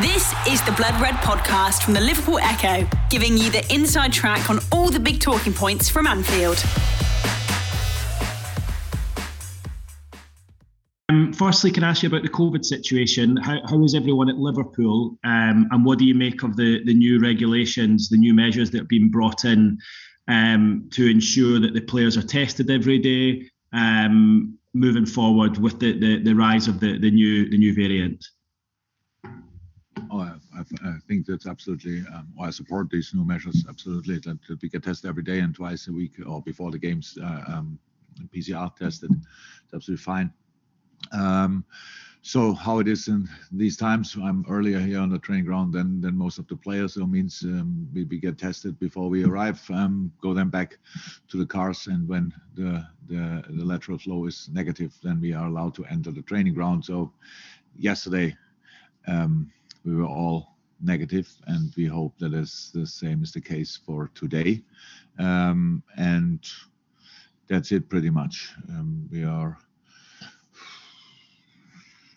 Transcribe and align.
This 0.00 0.32
is 0.48 0.64
the 0.64 0.72
Blood 0.72 0.98
Red 1.02 1.16
podcast 1.16 1.82
from 1.82 1.92
the 1.92 2.00
Liverpool 2.00 2.38
Echo, 2.38 2.88
giving 3.10 3.36
you 3.36 3.50
the 3.50 3.62
inside 3.70 4.10
track 4.10 4.48
on 4.48 4.58
all 4.72 4.88
the 4.88 4.98
big 4.98 5.20
talking 5.20 5.52
points 5.52 5.90
from 5.90 6.06
Anfield. 6.06 6.64
Um, 11.10 11.34
firstly, 11.34 11.70
can 11.70 11.84
I 11.84 11.90
ask 11.90 12.02
you 12.02 12.08
about 12.08 12.22
the 12.22 12.30
COVID 12.30 12.64
situation? 12.64 13.36
How, 13.36 13.60
how 13.68 13.84
is 13.84 13.94
everyone 13.94 14.30
at 14.30 14.38
Liverpool, 14.38 15.18
um, 15.24 15.68
and 15.70 15.84
what 15.84 15.98
do 15.98 16.06
you 16.06 16.14
make 16.14 16.42
of 16.42 16.56
the, 16.56 16.82
the 16.84 16.94
new 16.94 17.20
regulations, 17.20 18.08
the 18.08 18.16
new 18.16 18.32
measures 18.32 18.70
that 18.70 18.78
have 18.78 18.88
been 18.88 19.10
brought 19.10 19.44
in 19.44 19.76
um, 20.26 20.88
to 20.92 21.06
ensure 21.06 21.60
that 21.60 21.74
the 21.74 21.82
players 21.82 22.16
are 22.16 22.22
tested 22.22 22.70
every 22.70 22.98
day, 22.98 23.46
um, 23.74 24.56
moving 24.72 25.04
forward 25.04 25.58
with 25.58 25.80
the, 25.80 25.92
the, 26.00 26.22
the 26.22 26.34
rise 26.34 26.66
of 26.66 26.80
the, 26.80 26.98
the 26.98 27.10
new 27.10 27.50
the 27.50 27.58
new 27.58 27.74
variant? 27.74 28.24
Oh, 30.10 30.20
I, 30.20 30.60
I, 30.60 30.94
think 31.06 31.26
that's 31.26 31.46
absolutely. 31.46 32.00
Um, 32.14 32.28
I 32.40 32.50
support 32.50 32.90
these 32.90 33.12
new 33.14 33.24
measures 33.24 33.64
absolutely. 33.68 34.18
That, 34.18 34.38
we 34.60 34.68
get 34.68 34.82
tested 34.82 35.08
every 35.08 35.22
day 35.22 35.40
and 35.40 35.54
twice 35.54 35.88
a 35.88 35.92
week, 35.92 36.12
or 36.26 36.42
before 36.42 36.70
the 36.70 36.78
games, 36.78 37.18
uh, 37.22 37.42
um, 37.46 37.78
PCR 38.34 38.74
tested. 38.76 39.10
It's 39.12 39.74
absolutely 39.74 40.02
fine. 40.02 40.32
Um, 41.12 41.64
so 42.24 42.52
how 42.54 42.78
it 42.78 42.86
is 42.86 43.08
in 43.08 43.28
these 43.50 43.76
times, 43.76 44.16
I'm 44.22 44.44
earlier 44.48 44.78
here 44.78 45.00
on 45.00 45.10
the 45.10 45.18
training 45.18 45.44
ground 45.44 45.72
than 45.72 46.00
than 46.00 46.16
most 46.16 46.38
of 46.38 46.46
the 46.46 46.56
players. 46.56 46.94
So 46.94 47.02
it 47.02 47.08
means 47.08 47.42
um, 47.42 47.88
we, 47.92 48.04
we, 48.04 48.18
get 48.18 48.38
tested 48.38 48.78
before 48.78 49.08
we 49.08 49.24
arrive, 49.24 49.60
um, 49.70 50.12
go 50.22 50.32
then 50.32 50.48
back 50.48 50.78
to 51.28 51.36
the 51.36 51.46
cars, 51.46 51.88
and 51.88 52.06
when 52.08 52.32
the, 52.54 52.86
the 53.08 53.42
the 53.48 53.64
lateral 53.64 53.98
flow 53.98 54.26
is 54.26 54.48
negative, 54.52 54.94
then 55.02 55.20
we 55.20 55.32
are 55.32 55.46
allowed 55.46 55.74
to 55.74 55.84
enter 55.86 56.12
the 56.12 56.22
training 56.22 56.54
ground. 56.54 56.84
So 56.84 57.12
yesterday. 57.76 58.36
Um, 59.08 59.50
we 59.84 59.94
were 59.94 60.06
all 60.06 60.56
negative, 60.80 61.28
and 61.46 61.72
we 61.76 61.86
hope 61.86 62.18
that 62.18 62.34
is 62.34 62.70
the 62.74 62.86
same 62.86 63.22
is 63.22 63.32
the 63.32 63.40
case 63.40 63.78
for 63.84 64.10
today. 64.14 64.62
Um, 65.18 65.82
and 65.96 66.40
that's 67.48 67.72
it 67.72 67.88
pretty 67.88 68.10
much. 68.10 68.54
Um, 68.68 69.08
we 69.10 69.24
are 69.24 69.58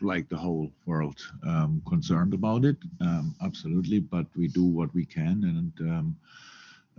like 0.02 0.30
the 0.30 0.38
whole 0.38 0.72
world 0.86 1.20
um, 1.46 1.82
concerned 1.88 2.34
about 2.34 2.66
it, 2.66 2.78
um, 3.02 3.36
absolutely. 3.42 4.00
But 4.00 4.28
we 4.36 4.48
do 4.48 4.66
what 4.66 4.94
we 4.94 5.06
can, 5.06 5.44
and 5.44 5.90
um, 5.90 6.16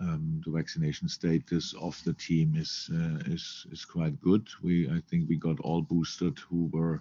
um, 0.00 0.42
the 0.44 0.52
vaccination 0.52 1.08
status 1.08 1.74
of 1.80 2.00
the 2.04 2.12
team 2.14 2.54
is 2.56 2.90
uh, 2.92 3.18
is 3.26 3.66
is 3.72 3.84
quite 3.84 4.20
good. 4.20 4.46
We 4.62 4.88
I 4.88 5.00
think 5.08 5.28
we 5.28 5.36
got 5.36 5.60
all 5.60 5.82
boosted 5.82 6.38
who 6.38 6.68
were 6.72 7.00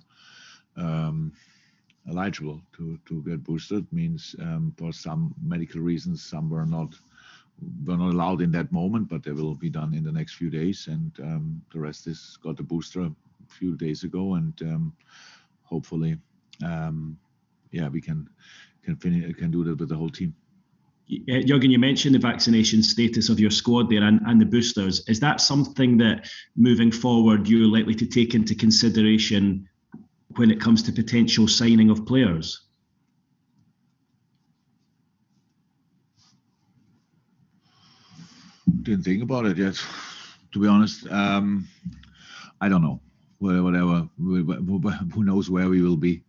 eligible 2.09 2.61
to, 2.75 2.99
to 3.05 3.21
get 3.23 3.43
boosted 3.43 3.85
means 3.91 4.35
um, 4.41 4.73
for 4.77 4.93
some 4.93 5.33
medical 5.41 5.81
reasons 5.81 6.23
some 6.23 6.49
were 6.49 6.65
not 6.65 6.93
were 7.85 7.97
not 7.97 8.13
allowed 8.13 8.41
in 8.41 8.51
that 8.51 8.71
moment 8.71 9.07
but 9.07 9.23
they 9.23 9.31
will 9.31 9.55
be 9.55 9.69
done 9.69 9.93
in 9.93 10.03
the 10.03 10.11
next 10.11 10.35
few 10.35 10.49
days 10.49 10.87
and 10.87 11.11
um, 11.21 11.61
the 11.73 11.79
rest 11.79 12.07
is 12.07 12.37
got 12.43 12.57
the 12.57 12.63
booster 12.63 13.01
a 13.01 13.11
few 13.47 13.75
days 13.75 14.03
ago 14.03 14.35
and 14.35 14.61
um, 14.63 14.93
hopefully 15.63 16.17
um, 16.63 17.17
yeah 17.71 17.87
we 17.87 18.01
can 18.01 18.27
can 18.83 18.95
finish 18.97 19.35
can 19.35 19.51
do 19.51 19.63
that 19.63 19.79
with 19.79 19.89
the 19.89 19.95
whole 19.95 20.09
team 20.09 20.33
Jurgen, 21.07 21.69
you 21.69 21.77
mentioned 21.77 22.15
the 22.15 22.19
vaccination 22.19 22.81
status 22.81 23.29
of 23.29 23.39
your 23.39 23.51
squad 23.51 23.91
there 23.91 24.01
and, 24.01 24.19
and 24.25 24.41
the 24.41 24.45
boosters. 24.45 25.07
Is 25.07 25.19
that 25.19 25.39
something 25.39 25.97
that 25.97 26.27
moving 26.55 26.91
forward 26.91 27.47
you're 27.47 27.67
likely 27.67 27.93
to 27.93 28.07
take 28.07 28.33
into 28.33 28.55
consideration 28.55 29.69
when 30.37 30.51
it 30.51 30.59
comes 30.59 30.83
to 30.83 30.91
potential 30.91 31.47
signing 31.47 31.89
of 31.89 32.05
players? 32.05 32.61
Didn't 38.81 39.03
think 39.03 39.23
about 39.23 39.45
it 39.45 39.57
yet, 39.57 39.81
to 40.51 40.59
be 40.59 40.67
honest. 40.67 41.07
Um, 41.07 41.67
I 42.61 42.69
don't 42.69 42.81
know. 42.81 43.01
Whatever, 43.39 44.09
who 44.17 45.23
knows 45.23 45.49
where 45.49 45.69
we 45.69 45.81
will 45.81 45.97
be, 45.97 46.23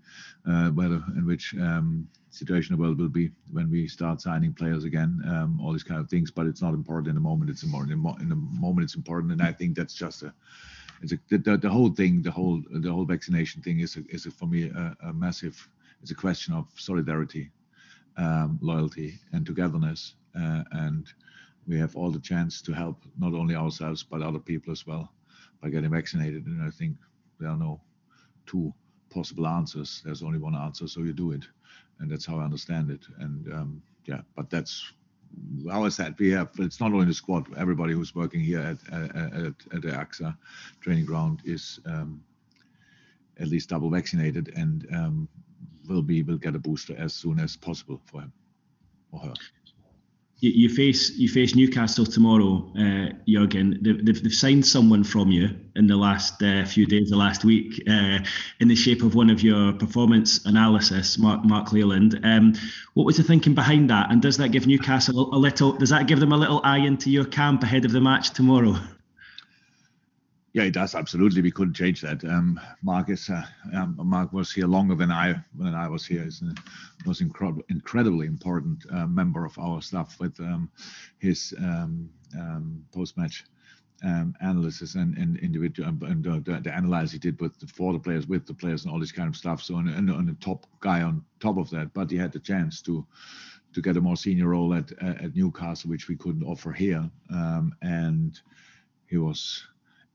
uh, 0.46 0.70
whether 0.70 1.02
in 1.16 1.24
which 1.24 1.54
um, 1.60 2.08
situation 2.30 2.76
the 2.76 2.82
world 2.82 2.98
will 2.98 3.08
be 3.08 3.30
when 3.52 3.70
we 3.70 3.88
start 3.88 4.20
signing 4.20 4.52
players 4.52 4.84
again, 4.84 5.22
um, 5.26 5.60
all 5.62 5.72
these 5.72 5.82
kind 5.82 6.00
of 6.00 6.10
things. 6.10 6.30
But 6.30 6.46
it's 6.46 6.62
not 6.62 6.74
important 6.74 7.08
in 7.08 7.14
the 7.14 7.20
moment. 7.20 7.50
It's 7.50 7.62
important 7.62 7.92
in 7.92 8.28
the 8.28 8.36
moment. 8.36 8.84
It's 8.84 8.96
important, 8.96 9.32
and 9.32 9.42
I 9.42 9.52
think 9.52 9.76
that's 9.76 9.94
just 9.94 10.22
a 10.22 10.34
it's 11.02 11.12
a, 11.12 11.18
the, 11.28 11.56
the 11.56 11.68
whole 11.68 11.90
thing, 11.90 12.22
the 12.22 12.30
whole 12.30 12.62
the 12.70 12.90
whole 12.90 13.04
vaccination 13.04 13.62
thing 13.62 13.80
is 13.80 13.96
a, 13.96 14.02
is 14.08 14.26
a, 14.26 14.30
for 14.30 14.46
me 14.46 14.70
a, 14.70 14.96
a, 15.02 15.12
massive. 15.12 15.68
It's 16.02 16.10
a 16.10 16.14
question 16.14 16.54
of 16.54 16.66
solidarity, 16.76 17.50
um, 18.16 18.58
loyalty, 18.62 19.18
and 19.32 19.44
togetherness, 19.44 20.14
uh, 20.38 20.62
and 20.72 21.12
we 21.66 21.78
have 21.78 21.96
all 21.96 22.10
the 22.10 22.20
chance 22.20 22.62
to 22.62 22.72
help 22.72 23.02
not 23.18 23.34
only 23.34 23.54
ourselves 23.54 24.02
but 24.02 24.22
other 24.22 24.38
people 24.38 24.72
as 24.72 24.86
well 24.86 25.12
by 25.62 25.68
getting 25.68 25.90
vaccinated. 25.90 26.46
And 26.46 26.62
I 26.62 26.70
think 26.70 26.96
there 27.40 27.50
are 27.50 27.56
no 27.56 27.80
two 28.46 28.72
possible 29.10 29.46
answers. 29.46 30.02
There's 30.04 30.22
only 30.22 30.38
one 30.38 30.54
answer, 30.54 30.86
so 30.86 31.00
you 31.00 31.12
do 31.12 31.32
it, 31.32 31.44
and 32.00 32.10
that's 32.10 32.26
how 32.26 32.38
I 32.38 32.44
understand 32.44 32.90
it. 32.90 33.06
And 33.18 33.52
um, 33.52 33.82
yeah, 34.04 34.20
but 34.34 34.50
that's 34.50 34.92
our 35.70 35.90
said, 35.90 36.14
we 36.18 36.30
have 36.30 36.50
it's 36.58 36.80
not 36.80 36.92
only 36.92 37.06
the 37.06 37.14
squad. 37.14 37.46
Everybody 37.56 37.92
who's 37.92 38.14
working 38.14 38.40
here 38.40 38.60
at 38.60 38.78
at, 38.92 39.54
at 39.74 39.82
the 39.82 39.88
AXA 39.88 40.36
training 40.80 41.06
ground 41.06 41.40
is 41.44 41.80
um, 41.86 42.22
at 43.38 43.48
least 43.48 43.68
double 43.68 43.90
vaccinated 43.90 44.52
and 44.56 44.86
um, 44.94 45.28
will 45.88 46.02
be 46.02 46.22
will 46.22 46.38
get 46.38 46.54
a 46.54 46.58
booster 46.58 46.96
as 46.98 47.14
soon 47.14 47.38
as 47.38 47.56
possible 47.56 48.00
for 48.06 48.22
him 48.22 48.32
or 49.12 49.20
her 49.20 49.34
you, 50.40 50.50
you, 50.50 50.68
face 50.68 51.10
you 51.16 51.28
face 51.28 51.54
Newcastle 51.54 52.04
tomorrow, 52.04 52.70
uh, 52.78 53.12
Jurgen. 53.26 53.78
They've, 53.80 54.22
they've, 54.22 54.32
signed 54.32 54.66
someone 54.66 55.02
from 55.02 55.30
you 55.30 55.48
in 55.74 55.86
the 55.86 55.96
last 55.96 56.42
uh, 56.42 56.64
few 56.66 56.84
days, 56.86 57.08
the 57.08 57.16
last 57.16 57.44
week, 57.44 57.82
uh, 57.88 58.18
in 58.60 58.68
the 58.68 58.76
shape 58.76 59.02
of 59.02 59.14
one 59.14 59.30
of 59.30 59.42
your 59.42 59.72
performance 59.72 60.44
analysis, 60.44 61.18
Mark 61.18 61.44
Mark 61.44 61.72
Leyland. 61.72 62.20
Um, 62.22 62.54
what 62.92 63.06
was 63.06 63.16
the 63.16 63.22
thinking 63.22 63.54
behind 63.54 63.88
that? 63.88 64.10
And 64.10 64.20
does 64.20 64.36
that 64.36 64.50
give 64.50 64.66
Newcastle 64.66 65.34
a 65.34 65.38
little? 65.38 65.72
Does 65.72 65.90
that 65.90 66.06
give 66.06 66.20
them 66.20 66.32
a 66.32 66.36
little 66.36 66.60
eye 66.62 66.78
into 66.78 67.10
your 67.10 67.24
camp 67.24 67.62
ahead 67.62 67.86
of 67.86 67.92
the 67.92 68.00
match 68.00 68.30
tomorrow? 68.30 68.76
Yeah, 70.56 70.62
it 70.62 70.72
does 70.72 70.94
absolutely. 70.94 71.42
We 71.42 71.50
couldn't 71.50 71.74
change 71.74 72.00
that. 72.00 72.24
Um, 72.24 72.58
Mark 72.82 73.10
is 73.10 73.28
uh, 73.28 73.44
um, 73.74 73.94
Mark 74.02 74.32
was 74.32 74.50
here 74.50 74.66
longer 74.66 74.94
than 74.94 75.12
I 75.12 75.34
when 75.54 75.74
I 75.74 75.86
was 75.86 76.06
here. 76.06 76.24
He's 76.24 76.42
was 77.04 77.20
incredible, 77.20 77.62
incredibly 77.68 78.26
important 78.26 78.82
uh, 78.90 79.06
member 79.06 79.44
of 79.44 79.58
our 79.58 79.82
staff 79.82 80.18
with 80.18 80.40
um, 80.40 80.70
his 81.18 81.52
um, 81.58 82.08
um, 82.38 82.82
post-match 82.94 83.44
um, 84.02 84.34
analysis 84.40 84.94
and, 84.94 85.18
and 85.18 85.36
individual 85.40 85.90
and 85.90 86.24
the, 86.24 86.40
the, 86.50 86.58
the 86.60 86.74
analysis 86.74 87.12
he 87.12 87.18
did 87.18 87.38
with 87.38 87.60
the, 87.60 87.66
for 87.66 87.92
the 87.92 87.98
players, 87.98 88.26
with 88.26 88.46
the 88.46 88.54
players, 88.54 88.84
and 88.84 88.90
all 88.94 88.98
this 88.98 89.12
kind 89.12 89.28
of 89.28 89.36
stuff. 89.36 89.60
So, 89.60 89.76
and, 89.76 89.90
and, 89.90 90.08
and 90.08 90.26
the 90.26 90.36
top 90.40 90.64
guy 90.80 91.02
on 91.02 91.22
top 91.38 91.58
of 91.58 91.68
that, 91.68 91.92
but 91.92 92.10
he 92.10 92.16
had 92.16 92.32
the 92.32 92.40
chance 92.40 92.80
to 92.80 93.06
to 93.74 93.82
get 93.82 93.98
a 93.98 94.00
more 94.00 94.16
senior 94.16 94.48
role 94.48 94.72
at 94.72 94.90
at 95.02 95.36
Newcastle, 95.36 95.90
which 95.90 96.08
we 96.08 96.16
couldn't 96.16 96.44
offer 96.44 96.72
here, 96.72 97.10
and 97.82 98.40
he 99.06 99.18
was 99.18 99.62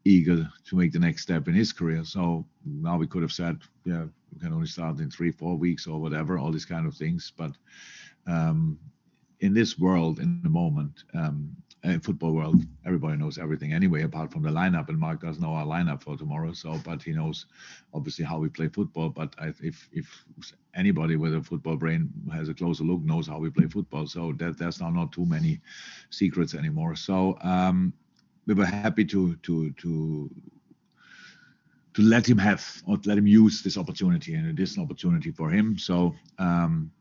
eager 0.05 0.49
to 0.65 0.75
make 0.75 0.91
the 0.91 0.99
next 0.99 1.21
step 1.21 1.47
in 1.47 1.53
his 1.53 1.71
career. 1.71 2.03
So 2.03 2.45
now 2.65 2.97
we 2.97 3.07
could 3.07 3.21
have 3.21 3.31
said, 3.31 3.59
yeah, 3.85 4.05
we 4.33 4.39
can 4.39 4.53
only 4.53 4.67
start 4.67 4.99
in 4.99 5.11
three, 5.11 5.31
four 5.31 5.55
weeks 5.57 5.87
or 5.87 5.99
whatever, 5.99 6.37
all 6.37 6.51
these 6.51 6.65
kind 6.65 6.87
of 6.87 6.95
things. 6.95 7.31
But 7.35 7.51
um, 8.27 8.79
in 9.39 9.53
this 9.53 9.77
world, 9.77 10.19
in 10.19 10.41
the 10.43 10.49
moment, 10.49 11.03
um, 11.13 11.55
in 11.83 11.99
football 11.99 12.33
world, 12.33 12.61
everybody 12.85 13.17
knows 13.17 13.39
everything 13.39 13.73
anyway, 13.73 14.03
apart 14.03 14.31
from 14.31 14.43
the 14.43 14.49
lineup. 14.49 14.89
And 14.89 14.99
Mark 14.99 15.21
doesn't 15.21 15.41
know 15.41 15.53
our 15.53 15.65
lineup 15.65 16.03
for 16.03 16.15
tomorrow. 16.15 16.53
So, 16.53 16.79
but 16.85 17.01
he 17.01 17.11
knows 17.11 17.47
obviously 17.93 18.23
how 18.23 18.37
we 18.37 18.49
play 18.49 18.67
football. 18.67 19.09
But 19.09 19.33
I, 19.39 19.47
if 19.61 19.89
if 19.91 20.25
anybody 20.75 21.15
with 21.15 21.33
a 21.33 21.41
football 21.41 21.77
brain 21.77 22.11
has 22.31 22.49
a 22.49 22.53
closer 22.53 22.83
look, 22.83 23.01
knows 23.01 23.27
how 23.27 23.39
we 23.39 23.49
play 23.49 23.67
football. 23.67 24.05
So 24.05 24.31
that 24.33 24.59
there's 24.59 24.79
now 24.79 24.91
not 24.91 25.11
too 25.11 25.25
many 25.25 25.59
secrets 26.11 26.53
anymore. 26.53 26.95
So 26.95 27.37
um, 27.41 27.93
we 28.47 28.53
were 28.53 28.65
happy 28.65 29.05
to 29.05 29.35
to 29.37 29.71
to 29.71 30.29
to 31.93 32.01
let 32.01 32.27
him 32.27 32.37
have 32.37 32.63
or 32.87 32.97
let 33.05 33.17
him 33.17 33.27
use 33.27 33.61
this 33.61 33.77
opportunity 33.77 34.35
and 34.35 34.47
it 34.47 34.61
is 34.61 34.77
an 34.77 34.83
opportunity 34.83 35.31
for 35.31 35.49
him 35.49 35.77
so 35.77 36.13
um, 36.39 36.91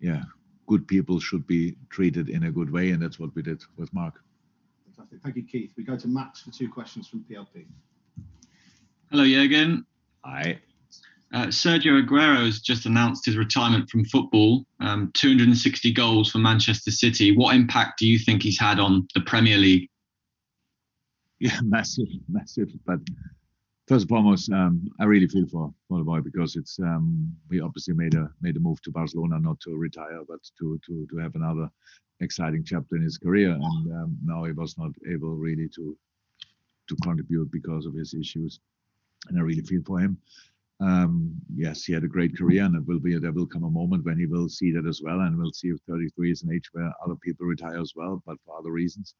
yeah 0.00 0.22
good 0.66 0.86
people 0.88 1.20
should 1.20 1.46
be 1.46 1.76
treated 1.90 2.28
in 2.28 2.44
a 2.44 2.50
good 2.50 2.70
way 2.70 2.90
and 2.90 3.02
that's 3.02 3.18
what 3.18 3.34
we 3.34 3.42
did 3.42 3.62
with 3.76 3.92
mark 3.92 4.22
fantastic 4.86 5.20
thank 5.22 5.36
you 5.36 5.44
keith 5.44 5.72
we 5.76 5.84
go 5.84 5.96
to 5.96 6.08
max 6.08 6.42
for 6.42 6.50
two 6.50 6.68
questions 6.68 7.08
from 7.08 7.24
plp 7.30 7.66
hello 9.10 9.24
jürgen 9.24 9.84
hi 10.24 10.58
uh, 11.34 11.46
Sergio 11.46 11.98
Aguero 11.98 12.44
has 12.44 12.60
just 12.60 12.84
announced 12.84 13.24
his 13.24 13.38
retirement 13.38 13.88
from 13.88 14.04
football. 14.04 14.66
Um, 14.80 15.10
260 15.14 15.90
goals 15.94 16.30
for 16.30 16.36
Manchester 16.36 16.90
City. 16.90 17.34
What 17.34 17.56
impact 17.56 17.98
do 17.98 18.06
you 18.06 18.18
think 18.18 18.42
he's 18.42 18.60
had 18.60 18.78
on 18.78 19.08
the 19.14 19.22
Premier 19.22 19.56
League? 19.56 19.88
Yeah, 21.42 21.60
massive, 21.64 22.08
massive. 22.28 22.70
But 22.86 23.00
first 23.88 24.02
and 24.02 24.08
foremost, 24.08 24.50
um, 24.52 24.88
I 25.00 25.04
really 25.04 25.26
feel 25.26 25.46
for, 25.48 25.74
for 25.88 25.98
the 25.98 26.04
boy 26.04 26.20
because 26.20 26.54
it's 26.54 26.78
um, 26.78 27.34
he 27.50 27.60
obviously 27.60 27.94
made 27.94 28.14
a 28.14 28.30
made 28.40 28.56
a 28.56 28.60
move 28.60 28.80
to 28.82 28.92
Barcelona 28.92 29.40
not 29.40 29.60
to 29.62 29.76
retire 29.76 30.20
but 30.26 30.38
to 30.60 30.80
to 30.86 31.06
to 31.10 31.16
have 31.18 31.34
another 31.34 31.68
exciting 32.20 32.62
chapter 32.64 32.94
in 32.94 33.02
his 33.02 33.18
career, 33.18 33.50
and 33.50 33.92
um, 33.92 34.16
now 34.24 34.44
he 34.44 34.52
was 34.52 34.78
not 34.78 34.92
able 35.12 35.34
really 35.34 35.68
to 35.76 35.96
to 36.88 36.96
contribute 37.02 37.50
because 37.50 37.86
of 37.86 37.94
his 37.94 38.14
issues, 38.14 38.60
and 39.28 39.38
I 39.38 39.42
really 39.42 39.62
feel 39.62 39.82
for 39.84 39.98
him. 39.98 40.16
Um, 40.80 41.34
yes, 41.54 41.84
he 41.84 41.92
had 41.92 42.04
a 42.04 42.14
great 42.16 42.36
career, 42.38 42.64
and 42.64 42.76
it 42.76 42.86
will 42.86 43.00
be 43.00 43.18
there 43.18 43.32
will 43.32 43.46
come 43.46 43.64
a 43.64 43.70
moment 43.70 44.04
when 44.04 44.18
he 44.18 44.26
will 44.26 44.48
see 44.48 44.70
that 44.72 44.86
as 44.86 45.00
well, 45.02 45.20
and 45.20 45.36
we'll 45.36 45.52
see 45.52 45.68
if 45.68 45.80
33 45.88 46.30
is 46.30 46.42
an 46.44 46.52
age 46.52 46.68
where 46.72 46.92
other 47.04 47.16
people 47.16 47.46
retire 47.46 47.80
as 47.80 47.94
well, 47.96 48.22
but 48.26 48.36
for 48.46 48.58
other 48.58 48.70
reasons. 48.70 49.16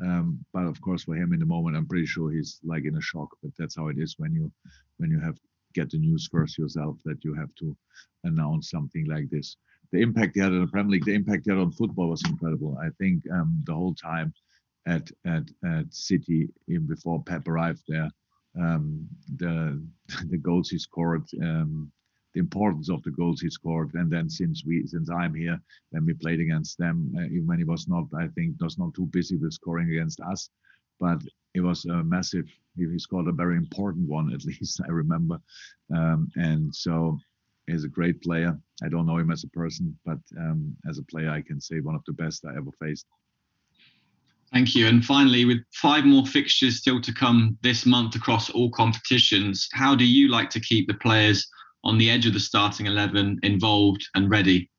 Um, 0.00 0.44
but 0.52 0.66
of 0.66 0.80
course, 0.80 1.04
for 1.04 1.14
him 1.14 1.32
in 1.32 1.40
the 1.40 1.46
moment, 1.46 1.76
I'm 1.76 1.86
pretty 1.86 2.06
sure 2.06 2.30
he's 2.30 2.60
like 2.64 2.84
in 2.84 2.96
a 2.96 3.00
shock. 3.00 3.28
But 3.42 3.52
that's 3.58 3.76
how 3.76 3.88
it 3.88 3.98
is 3.98 4.14
when 4.18 4.32
you 4.32 4.50
when 4.98 5.10
you 5.10 5.20
have 5.20 5.38
get 5.74 5.90
the 5.90 5.98
news 5.98 6.28
first 6.30 6.58
yourself 6.58 6.98
that 7.04 7.24
you 7.24 7.34
have 7.34 7.54
to 7.56 7.76
announce 8.24 8.70
something 8.70 9.06
like 9.06 9.28
this. 9.30 9.56
The 9.90 10.00
impact 10.00 10.34
he 10.34 10.40
had 10.40 10.52
on 10.52 10.60
the 10.60 10.66
Premier 10.66 10.92
League, 10.92 11.04
the 11.04 11.14
impact 11.14 11.44
he 11.44 11.50
had 11.50 11.60
on 11.60 11.72
football 11.72 12.08
was 12.08 12.22
incredible. 12.26 12.78
I 12.82 12.90
think 12.98 13.24
um, 13.30 13.62
the 13.66 13.74
whole 13.74 13.94
time 13.94 14.32
at 14.86 15.10
at 15.26 15.44
at 15.64 15.92
City, 15.92 16.48
even 16.68 16.86
before 16.86 17.22
Pep 17.22 17.46
arrived 17.46 17.82
there, 17.88 18.10
um, 18.60 19.06
the 19.36 19.82
the 20.28 20.38
goals 20.38 20.70
he 20.70 20.78
scored, 20.78 21.24
um, 21.42 21.90
the 22.34 22.40
importance 22.40 22.88
of 22.88 23.02
the 23.02 23.10
goals 23.10 23.40
he 23.40 23.50
scored, 23.50 23.92
and 23.94 24.10
then 24.10 24.28
since 24.28 24.64
we 24.64 24.86
since 24.86 25.10
I'm 25.10 25.34
here, 25.34 25.60
when 25.90 26.06
we 26.06 26.14
played 26.14 26.40
against 26.40 26.78
them, 26.78 27.12
uh, 27.16 27.24
even 27.24 27.46
when 27.46 27.58
he 27.58 27.64
was 27.64 27.88
not, 27.88 28.04
I 28.18 28.28
think, 28.28 28.56
was 28.60 28.78
not 28.78 28.94
too 28.94 29.06
busy 29.06 29.36
with 29.36 29.52
scoring 29.52 29.90
against 29.90 30.20
us, 30.20 30.48
but 30.98 31.20
it 31.54 31.60
was 31.60 31.84
a 31.86 32.02
massive. 32.02 32.46
He, 32.76 32.88
he 32.90 32.98
scored 32.98 33.28
a 33.28 33.32
very 33.32 33.56
important 33.56 34.08
one, 34.08 34.32
at 34.34 34.44
least 34.44 34.80
I 34.86 34.90
remember, 34.90 35.38
um, 35.94 36.28
and 36.36 36.74
so 36.74 37.18
he's 37.66 37.84
a 37.84 37.88
great 37.88 38.22
player. 38.22 38.58
I 38.82 38.88
don't 38.88 39.06
know 39.06 39.18
him 39.18 39.30
as 39.30 39.44
a 39.44 39.48
person, 39.48 39.96
but 40.04 40.18
um, 40.38 40.76
as 40.88 40.98
a 40.98 41.04
player, 41.04 41.30
I 41.30 41.42
can 41.42 41.60
say 41.60 41.80
one 41.80 41.94
of 41.94 42.02
the 42.06 42.12
best 42.14 42.44
I 42.44 42.56
ever 42.56 42.70
faced. 42.80 43.06
Thank 44.52 44.74
you. 44.74 44.86
And 44.86 45.02
finally, 45.02 45.46
with 45.46 45.58
five 45.72 46.04
more 46.04 46.26
fixtures 46.26 46.76
still 46.76 47.00
to 47.00 47.14
come 47.14 47.56
this 47.62 47.86
month 47.86 48.16
across 48.16 48.50
all 48.50 48.70
competitions, 48.70 49.66
how 49.72 49.94
do 49.94 50.04
you 50.04 50.28
like 50.28 50.50
to 50.50 50.60
keep 50.60 50.88
the 50.88 50.94
players 50.94 51.48
on 51.84 51.98
the 51.98 52.10
edge 52.10 52.26
of 52.26 52.32
the 52.32 52.40
starting 52.40 52.86
11 52.86 53.40
involved 53.42 54.08
and 54.14 54.30
ready? 54.30 54.70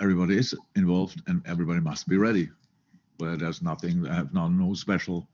Everybody 0.00 0.36
is 0.38 0.54
involved 0.76 1.22
and 1.28 1.42
everybody 1.46 1.80
must 1.80 2.08
be 2.08 2.16
ready. 2.16 2.50
But 3.18 3.38
there's 3.38 3.62
nothing, 3.62 4.06
I 4.06 4.14
have 4.14 4.34
no, 4.34 4.48
no 4.48 4.74
special 4.74 5.28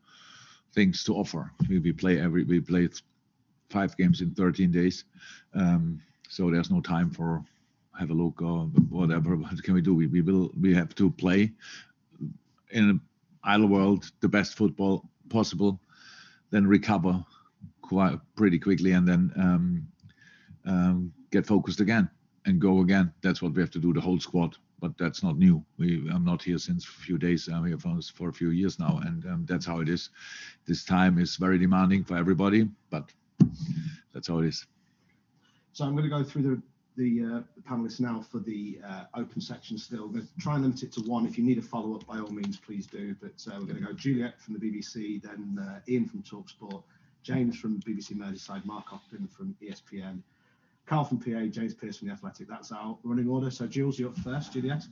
things 0.75 1.05
to 1.05 1.15
offer. 1.15 1.51
We, 1.69 1.79
we 1.79 1.93
play 1.93 2.21
every, 2.21 2.45
we 2.45 2.61
played 2.61 2.93
five 3.71 3.97
games 3.97 4.21
in 4.21 4.35
13 4.35 4.71
days. 4.71 5.05
Um, 5.55 6.01
so 6.29 6.51
there's 6.51 6.71
no 6.71 6.81
time 6.81 7.11
for 7.11 7.43
have 7.99 8.11
a 8.11 8.15
look 8.15 8.41
or 8.41 8.67
whatever. 8.91 9.37
What 9.37 9.63
can 9.63 9.75
we 9.75 9.83
do? 9.83 9.95
We, 9.95 10.07
we 10.07 10.21
will 10.21 10.51
we 10.61 10.75
have 10.75 10.95
to 10.95 11.11
play 11.11 11.53
in 12.71 12.91
an 12.91 13.01
idle 13.45 13.67
world 13.67 14.11
the 14.21 14.29
best 14.29 14.55
football 14.55 15.05
possible, 15.29 15.81
then 16.51 16.67
recover 16.67 17.25
quite 17.89 18.19
pretty 18.37 18.59
quickly, 18.59 18.93
and 18.93 19.09
then 19.09 19.33
um, 19.37 19.89
um, 20.67 21.13
get 21.31 21.47
focused 21.47 21.81
again 21.81 22.09
and 22.45 22.61
go 22.61 22.81
again. 22.81 23.13
That's 23.23 23.43
what 23.43 23.55
we 23.55 23.63
have 23.63 23.71
to 23.73 23.79
do. 23.81 23.93
The 23.93 24.01
whole 24.01 24.21
squad. 24.21 24.57
But 24.81 24.97
that's 24.97 25.25
not 25.25 25.39
new. 25.39 25.65
We, 25.77 26.09
I'm 26.09 26.25
not 26.25 26.41
here 26.41 26.57
since 26.57 26.85
a 26.85 26.89
few 26.89 27.19
days. 27.19 27.49
I'm 27.49 27.65
here 27.65 27.79
for, 27.79 27.99
for 28.15 28.29
a 28.29 28.33
few 28.33 28.51
years 28.51 28.79
now, 28.79 29.01
and 29.05 29.27
um, 29.27 29.45
that's 29.49 29.67
how 29.67 29.81
it 29.81 29.89
is. 29.89 30.11
This 30.67 30.85
time 30.85 31.19
is 31.19 31.35
very 31.35 31.59
demanding 31.59 32.05
for 32.05 32.17
everybody, 32.17 32.69
but 32.89 33.11
that's 34.15 34.29
how 34.29 34.39
it 34.39 34.47
is. 34.47 34.67
So 35.73 35.85
I'm 35.85 35.97
going 35.97 36.05
to 36.05 36.11
go 36.11 36.23
through 36.23 36.43
the 36.43 36.63
the, 36.97 37.23
uh, 37.23 37.71
panelists 37.71 38.01
now 38.01 38.21
for 38.21 38.41
the 38.41 38.81
uh, 38.85 39.05
open 39.15 39.41
section 39.41 39.79
still. 39.79 40.09
We're 40.09 40.27
try 40.41 40.55
and 40.55 40.65
limit 40.65 40.83
it 40.83 40.93
to 40.95 41.01
one. 41.03 41.27
If 41.27 41.39
you 41.39 41.45
need 41.45 41.59
a 41.59 41.63
follow 41.63 41.95
up, 41.95 42.05
by 42.07 42.19
all 42.19 42.31
means, 42.31 42.57
please 42.57 42.87
do. 42.89 43.15
But 43.21 43.35
uh, 43.47 43.59
we're 43.61 43.67
going 43.67 43.77
to 43.77 43.87
go 43.87 43.93
Juliet 43.93 44.41
from 44.41 44.55
the 44.55 44.61
BBC, 44.61 45.23
then 45.23 45.65
uh, 45.65 45.79
Ian 45.89 46.07
from 46.07 46.25
Talksport, 46.25 46.83
James 47.23 47.59
from 47.59 47.81
BBC 47.81 48.17
Merseyside, 48.17 48.65
Mark 48.65 48.93
Austin 48.93 49.29
from 49.29 49.55
ESPN, 49.63 50.21
Carl 50.87 51.05
from 51.05 51.19
PA, 51.19 51.47
James 51.51 51.75
Pearce 51.75 51.99
from 51.99 52.09
The 52.09 52.15
Athletic. 52.15 52.49
That's 52.49 52.73
our 52.73 52.97
running 53.03 53.29
order. 53.29 53.51
So, 53.51 53.67
Jules, 53.67 53.99
you're 53.99 54.11
up 54.11 54.17
first. 54.19 54.53
Juliet. 54.53 54.85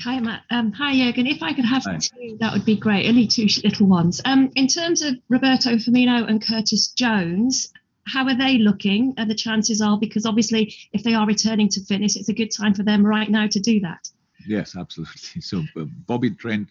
Hi, 0.00 0.18
Matt. 0.18 0.42
Um, 0.50 0.72
hi, 0.72 0.96
Jurgen. 0.96 1.26
If 1.26 1.42
I 1.42 1.52
could 1.52 1.64
have 1.64 1.84
hi. 1.84 1.98
two, 1.98 2.36
that 2.40 2.52
would 2.52 2.64
be 2.64 2.76
great. 2.76 3.08
Only 3.08 3.26
two 3.26 3.46
little 3.62 3.86
ones. 3.86 4.20
Um, 4.24 4.50
in 4.56 4.66
terms 4.66 5.02
of 5.02 5.14
Roberto 5.28 5.76
Firmino 5.76 6.28
and 6.28 6.44
Curtis 6.44 6.88
Jones, 6.88 7.72
how 8.06 8.26
are 8.26 8.36
they 8.36 8.58
looking 8.58 9.14
and 9.16 9.30
the 9.30 9.34
chances 9.34 9.80
are 9.80 9.98
because 9.98 10.26
obviously 10.26 10.74
if 10.92 11.02
they 11.02 11.14
are 11.14 11.26
returning 11.26 11.68
to 11.68 11.82
fitness 11.84 12.16
it's 12.16 12.28
a 12.28 12.34
good 12.34 12.50
time 12.50 12.74
for 12.74 12.82
them 12.82 13.04
right 13.04 13.30
now 13.30 13.46
to 13.46 13.58
do 13.60 13.80
that 13.80 14.08
yes 14.46 14.76
absolutely 14.76 15.40
so 15.40 15.62
uh, 15.76 15.84
bobby 16.06 16.30
trained 16.30 16.68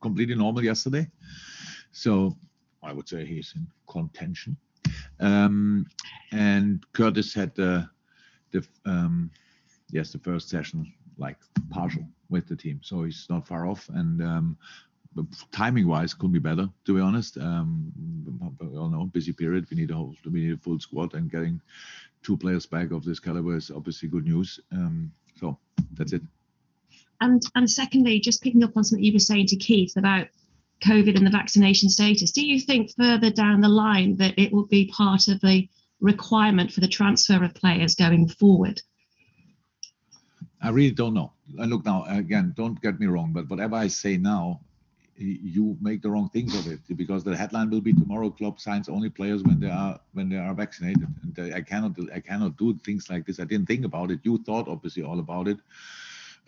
completely 0.00 0.34
normal 0.34 0.62
yesterday 0.62 1.06
so 1.92 2.36
i 2.82 2.92
would 2.92 3.08
say 3.08 3.24
he's 3.24 3.52
in 3.56 3.66
contention. 3.86 4.56
Um, 5.20 5.86
and 6.32 6.84
curtis 6.92 7.34
had 7.34 7.54
the 7.54 7.88
the 8.52 8.66
um, 8.86 9.30
yes 9.90 10.12
the 10.12 10.18
first 10.18 10.48
session 10.48 10.92
like 11.18 11.36
partial 11.70 12.06
with 12.30 12.48
the 12.48 12.56
team. 12.56 12.80
So 12.82 13.04
he's 13.04 13.26
not 13.28 13.46
far 13.46 13.66
off 13.66 13.88
and 13.90 14.22
um, 14.22 14.56
timing 15.52 15.86
wise 15.86 16.14
could 16.14 16.32
be 16.32 16.38
better 16.38 16.68
to 16.84 16.94
be 16.94 17.00
honest. 17.00 17.36
Um 17.38 17.92
we 18.60 18.76
all 18.76 18.88
know 18.88 19.04
busy 19.06 19.32
period. 19.32 19.66
We 19.70 19.76
need 19.76 19.90
a 19.90 19.94
whole 19.94 20.14
we 20.24 20.40
need 20.40 20.54
a 20.54 20.56
full 20.56 20.78
squad 20.78 21.14
and 21.14 21.30
getting 21.30 21.60
two 22.22 22.36
players 22.36 22.66
back 22.66 22.92
of 22.92 23.04
this 23.04 23.20
caliber 23.20 23.56
is 23.56 23.70
obviously 23.70 24.08
good 24.08 24.24
news. 24.24 24.60
Um 24.72 25.12
so 25.38 25.58
that's 25.94 26.12
it. 26.12 26.22
And 27.20 27.42
and 27.54 27.68
secondly 27.68 28.20
just 28.20 28.42
picking 28.42 28.64
up 28.64 28.76
on 28.76 28.84
something 28.84 29.04
you 29.04 29.12
were 29.12 29.18
saying 29.18 29.46
to 29.46 29.56
keith 29.56 29.96
about 29.96 30.28
covid 30.82 31.16
and 31.16 31.26
the 31.26 31.30
vaccination 31.30 31.88
status 31.88 32.32
do 32.32 32.44
you 32.44 32.60
think 32.60 32.90
further 32.96 33.30
down 33.30 33.60
the 33.60 33.68
line 33.68 34.16
that 34.16 34.34
it 34.38 34.52
will 34.52 34.66
be 34.66 34.86
part 34.86 35.28
of 35.28 35.40
the 35.40 35.68
requirement 36.00 36.72
for 36.72 36.80
the 36.80 36.88
transfer 36.88 37.42
of 37.44 37.54
players 37.54 37.94
going 37.94 38.28
forward? 38.28 38.82
I 40.62 40.70
really 40.70 40.90
don't 40.90 41.14
know. 41.14 41.32
And 41.58 41.70
look 41.70 41.84
now, 41.84 42.04
again, 42.08 42.54
don't 42.56 42.80
get 42.80 43.00
me 43.00 43.06
wrong, 43.06 43.32
but 43.32 43.48
whatever 43.48 43.76
I 43.76 43.88
say 43.88 44.16
now, 44.16 44.60
you 45.16 45.76
make 45.82 46.00
the 46.00 46.10
wrong 46.10 46.30
things 46.30 46.58
of 46.58 46.66
it 46.66 46.80
because 46.96 47.22
the 47.22 47.36
headline 47.36 47.68
will 47.68 47.82
be 47.82 47.92
tomorrow 47.92 48.30
club 48.30 48.58
signs 48.58 48.88
only 48.88 49.10
players 49.10 49.42
when 49.42 49.60
they 49.60 49.68
are 49.68 50.00
when 50.14 50.30
they 50.30 50.36
are 50.36 50.54
vaccinated. 50.54 51.06
And 51.22 51.38
uh, 51.38 51.54
i 51.54 51.60
cannot 51.60 51.92
i 52.14 52.20
cannot 52.20 52.56
do 52.56 52.78
things 52.78 53.10
like 53.10 53.26
this. 53.26 53.38
I 53.38 53.44
didn't 53.44 53.66
think 53.66 53.84
about 53.84 54.10
it. 54.10 54.20
You 54.22 54.38
thought 54.38 54.66
obviously 54.66 55.02
all 55.02 55.18
about 55.18 55.46
it 55.46 55.58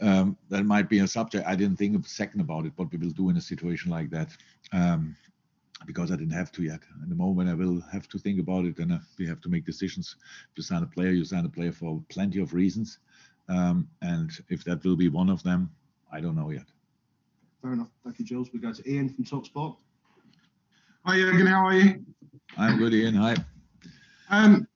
um, 0.02 0.37
that 0.49 0.64
might 0.64 0.88
be 0.88 1.00
a 1.00 1.06
subject 1.06 1.47
i 1.47 1.56
didn't 1.56 1.76
think 1.76 1.97
a 1.97 2.09
second 2.09 2.40
about 2.40 2.66
it 2.66 2.73
what 2.76 2.90
we 2.92 2.99
will 2.99 3.11
do 3.11 3.28
in 3.30 3.37
a 3.37 3.40
situation 3.40 3.90
like 3.90 4.11
that 4.11 4.30
um, 4.73 5.16
because 5.87 6.12
i 6.12 6.16
didn't 6.16 6.32
have 6.32 6.52
to 6.52 6.62
yet 6.62 6.80
in 7.02 7.09
the 7.09 7.14
moment 7.14 7.49
i 7.49 7.54
will 7.54 7.80
have 7.92 8.09
to 8.09 8.18
think 8.18 8.38
about 8.40 8.64
it 8.64 8.78
and 8.78 8.92
uh, 8.92 8.99
we 9.18 9.26
have 9.26 9.40
to 9.40 9.49
make 9.49 9.64
decisions 9.64 10.16
if 10.50 10.56
you 10.56 10.62
sign 10.62 10.82
a 10.82 10.87
player 10.87 11.11
you 11.11 11.25
sign 11.25 11.44
a 11.44 11.49
player 11.49 11.73
for 11.73 12.02
plenty 12.09 12.40
of 12.40 12.52
reasons 12.52 12.99
um, 13.49 13.88
and 14.02 14.30
if 14.49 14.64
that 14.64 14.82
will 14.85 14.97
be 14.97 15.09
one 15.09 15.28
of 15.30 15.42
them 15.42 15.71
i 16.12 16.21
don't 16.21 16.37
know 16.37 16.50
yet 16.50 16.66
Fair 17.62 17.75
enough. 17.75 17.90
Thank 18.02 18.18
you, 18.18 18.25
Jules. 18.25 18.52
We 18.52 18.59
go 18.59 18.73
to 18.73 18.90
Ian 18.90 19.09
from 19.09 19.25
Talksport. 19.25 19.76
Hi, 21.06 21.16
Jurgen. 21.16 21.47
How 21.47 21.66
are 21.66 21.75
you? 21.75 22.04
I'm 22.59 22.76
good, 22.76 22.92
Ian. 22.92 23.14
Hi. 23.14 23.37
Um, 24.30 24.66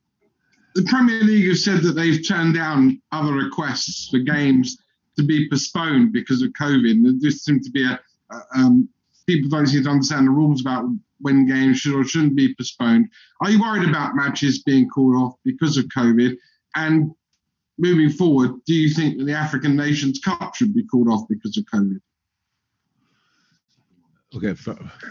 the 0.73 0.83
Premier 0.83 1.21
League 1.21 1.49
have 1.49 1.57
said 1.57 1.81
that 1.81 1.93
they've 1.93 2.25
turned 2.25 2.55
down 2.55 3.01
other 3.11 3.33
requests 3.33 4.07
for 4.07 4.19
games 4.19 4.77
to 5.17 5.23
be 5.23 5.49
postponed 5.49 6.13
because 6.13 6.41
of 6.41 6.51
COVID. 6.51 7.03
There 7.03 7.29
just 7.29 7.45
seems 7.45 7.65
to 7.65 7.71
be 7.71 7.85
a, 7.85 7.99
a 8.31 8.41
um, 8.55 8.89
people 9.27 9.49
don't 9.49 9.67
seem 9.67 9.83
to 9.83 9.89
understand 9.89 10.27
the 10.27 10.31
rules 10.31 10.61
about 10.61 10.85
when 11.19 11.47
games 11.47 11.79
should 11.79 11.95
or 11.95 12.03
shouldn't 12.03 12.35
be 12.35 12.55
postponed. 12.55 13.09
Are 13.41 13.49
you 13.49 13.61
worried 13.61 13.87
about 13.87 14.15
matches 14.15 14.63
being 14.63 14.87
called 14.89 15.15
off 15.15 15.35
because 15.43 15.77
of 15.77 15.85
COVID? 15.85 16.37
And 16.75 17.11
moving 17.77 18.09
forward, 18.09 18.63
do 18.65 18.73
you 18.73 18.89
think 18.89 19.17
that 19.17 19.25
the 19.25 19.33
African 19.33 19.75
Nations 19.75 20.19
Cup 20.19 20.55
should 20.55 20.73
be 20.73 20.83
called 20.83 21.09
off 21.09 21.27
because 21.27 21.57
of 21.57 21.65
COVID? 21.65 21.99
Okay, 24.35 24.53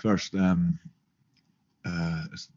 first, 0.02 0.34
um, 0.34 0.78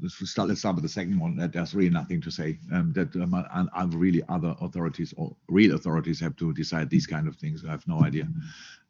let's 0.01 0.29
start. 0.29 0.49
Let's 0.49 0.61
start 0.61 0.75
with 0.75 0.83
the 0.83 0.89
second 0.89 1.19
one. 1.19 1.35
That 1.35 1.53
there's 1.53 1.75
really 1.75 1.89
nothing 1.89 2.21
to 2.21 2.31
say. 2.31 2.59
Um, 2.73 2.93
that 2.93 3.15
um, 3.15 3.45
and, 3.75 3.93
really 3.93 4.23
other 4.29 4.55
authorities 4.61 5.13
or 5.17 5.35
real 5.47 5.75
authorities 5.75 6.19
have 6.19 6.35
to 6.37 6.53
decide 6.53 6.89
these 6.89 7.07
kind 7.07 7.27
of 7.27 7.35
things. 7.35 7.63
I 7.65 7.71
have 7.71 7.87
no 7.87 8.03
idea 8.03 8.27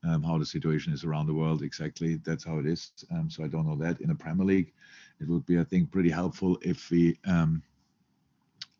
um, 0.03 0.23
how 0.23 0.37
the 0.37 0.45
situation 0.45 0.93
is 0.93 1.03
around 1.03 1.27
the 1.27 1.33
world 1.33 1.61
exactly. 1.63 2.15
That's 2.25 2.43
how 2.43 2.59
it 2.59 2.65
is. 2.65 2.91
Um, 3.11 3.29
so 3.29 3.43
I 3.43 3.47
don't 3.47 3.67
know 3.67 3.75
that. 3.77 4.01
In 4.01 4.09
the 4.09 4.15
Premier 4.15 4.45
League, 4.45 4.73
it 5.19 5.27
would 5.27 5.45
be, 5.45 5.59
I 5.59 5.63
think, 5.63 5.91
pretty 5.91 6.09
helpful 6.09 6.57
if 6.61 6.89
we 6.89 7.17
um, 7.25 7.61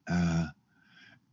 uh, 0.07 0.47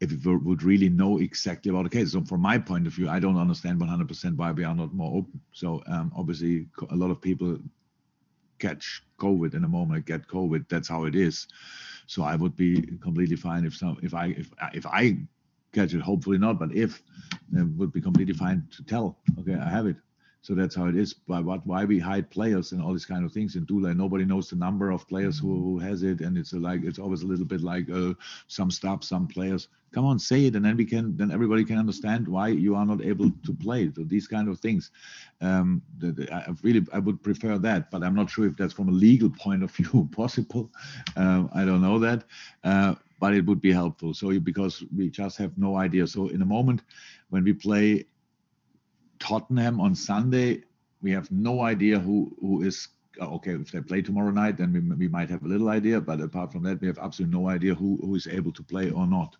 if 0.00 0.24
we 0.24 0.36
would 0.36 0.62
really 0.62 0.88
know 0.88 1.18
exactly 1.18 1.70
about 1.70 1.84
the 1.84 1.90
case. 1.90 2.12
So 2.12 2.22
from 2.22 2.42
my 2.42 2.58
point 2.58 2.86
of 2.86 2.92
view, 2.92 3.08
I 3.08 3.18
don't 3.18 3.38
understand 3.38 3.80
100% 3.80 4.36
why 4.36 4.52
we 4.52 4.64
are 4.64 4.74
not 4.74 4.92
more 4.92 5.18
open. 5.18 5.40
So 5.52 5.82
um, 5.86 6.12
obviously, 6.14 6.66
a 6.90 6.96
lot 6.96 7.10
of 7.10 7.20
people 7.20 7.58
catch 8.58 9.02
COVID 9.18 9.54
in 9.54 9.64
a 9.64 9.68
moment, 9.68 10.06
get 10.06 10.26
COVID. 10.26 10.68
That's 10.68 10.88
how 10.88 11.04
it 11.04 11.14
is. 11.14 11.46
So 12.06 12.22
I 12.22 12.36
would 12.36 12.56
be 12.56 12.82
completely 13.02 13.36
fine 13.36 13.64
if 13.64 13.76
some 13.76 13.98
if 14.02 14.14
I 14.14 14.26
if 14.26 14.50
if 14.72 14.86
I 14.86 15.18
catch 15.72 15.94
it. 15.94 16.00
Hopefully 16.00 16.38
not, 16.38 16.58
but 16.58 16.74
if 16.74 17.02
it 17.52 17.68
would 17.76 17.92
be 17.92 18.00
completely 18.00 18.34
fine 18.34 18.66
to 18.76 18.84
tell. 18.84 19.18
Okay, 19.40 19.54
I 19.54 19.68
have 19.68 19.86
it. 19.86 19.96
So 20.46 20.54
that's 20.54 20.76
how 20.76 20.86
it 20.86 20.94
is. 20.94 21.12
But 21.12 21.44
what, 21.44 21.66
why 21.66 21.84
we 21.84 21.98
hide 21.98 22.30
players 22.30 22.70
and 22.70 22.80
all 22.80 22.92
these 22.92 23.04
kind 23.04 23.24
of 23.24 23.32
things 23.32 23.56
in 23.56 23.64
Dula? 23.64 23.92
Nobody 23.92 24.24
knows 24.24 24.48
the 24.48 24.54
number 24.54 24.92
of 24.92 25.08
players 25.08 25.40
who, 25.40 25.60
who 25.60 25.78
has 25.80 26.04
it, 26.04 26.20
and 26.20 26.38
it's 26.38 26.52
like 26.52 26.84
it's 26.84 27.00
always 27.00 27.22
a 27.22 27.26
little 27.26 27.44
bit 27.44 27.62
like 27.62 27.90
uh, 27.90 28.14
some 28.46 28.70
stuff, 28.70 29.02
some 29.02 29.26
players. 29.26 29.66
Come 29.92 30.04
on, 30.04 30.20
say 30.20 30.46
it, 30.46 30.54
and 30.54 30.64
then 30.64 30.76
we 30.76 30.84
can, 30.84 31.16
then 31.16 31.32
everybody 31.32 31.64
can 31.64 31.78
understand 31.78 32.28
why 32.28 32.46
you 32.46 32.76
are 32.76 32.86
not 32.86 33.02
able 33.02 33.32
to 33.44 33.52
play. 33.54 33.90
So 33.96 34.04
these 34.04 34.28
kind 34.28 34.48
of 34.48 34.60
things. 34.60 34.92
Um, 35.40 35.82
I 36.30 36.54
really, 36.62 36.86
I 36.92 37.00
would 37.00 37.20
prefer 37.24 37.58
that, 37.58 37.90
but 37.90 38.04
I'm 38.04 38.14
not 38.14 38.30
sure 38.30 38.46
if 38.46 38.56
that's 38.56 38.72
from 38.72 38.88
a 38.88 38.92
legal 38.92 39.30
point 39.30 39.64
of 39.64 39.72
view 39.72 40.08
possible. 40.16 40.70
Um, 41.16 41.50
I 41.56 41.64
don't 41.64 41.82
know 41.82 41.98
that. 41.98 42.22
Uh, 42.62 42.94
but 43.18 43.34
it 43.34 43.46
would 43.46 43.62
be 43.62 43.72
helpful. 43.72 44.12
So 44.14 44.38
because 44.38 44.84
we 44.94 45.08
just 45.08 45.38
have 45.38 45.56
no 45.56 45.76
idea. 45.76 46.06
So 46.06 46.28
in 46.28 46.42
a 46.42 46.46
moment 46.46 46.82
when 47.30 47.42
we 47.42 47.54
play 47.54 48.04
Tottenham 49.18 49.80
on 49.80 49.94
Sunday, 49.94 50.62
we 51.02 51.10
have 51.12 51.30
no 51.30 51.62
idea 51.62 51.98
who 51.98 52.36
who 52.40 52.62
is 52.62 52.88
uh, 53.20 53.26
okay. 53.26 53.52
If 53.52 53.72
they 53.72 53.80
play 53.80 54.02
tomorrow 54.02 54.30
night, 54.30 54.56
then 54.56 54.72
we, 54.72 54.80
we 54.80 55.08
might 55.08 55.30
have 55.30 55.44
a 55.44 55.48
little 55.48 55.68
idea. 55.68 56.00
But 56.00 56.20
apart 56.20 56.52
from 56.52 56.62
that, 56.64 56.80
we 56.80 56.86
have 56.86 56.98
absolutely 56.98 57.38
no 57.38 57.48
idea 57.48 57.74
who, 57.74 57.98
who 58.02 58.14
is 58.14 58.26
able 58.26 58.52
to 58.52 58.62
play 58.62 58.90
or 58.90 59.06
not. 59.06 59.36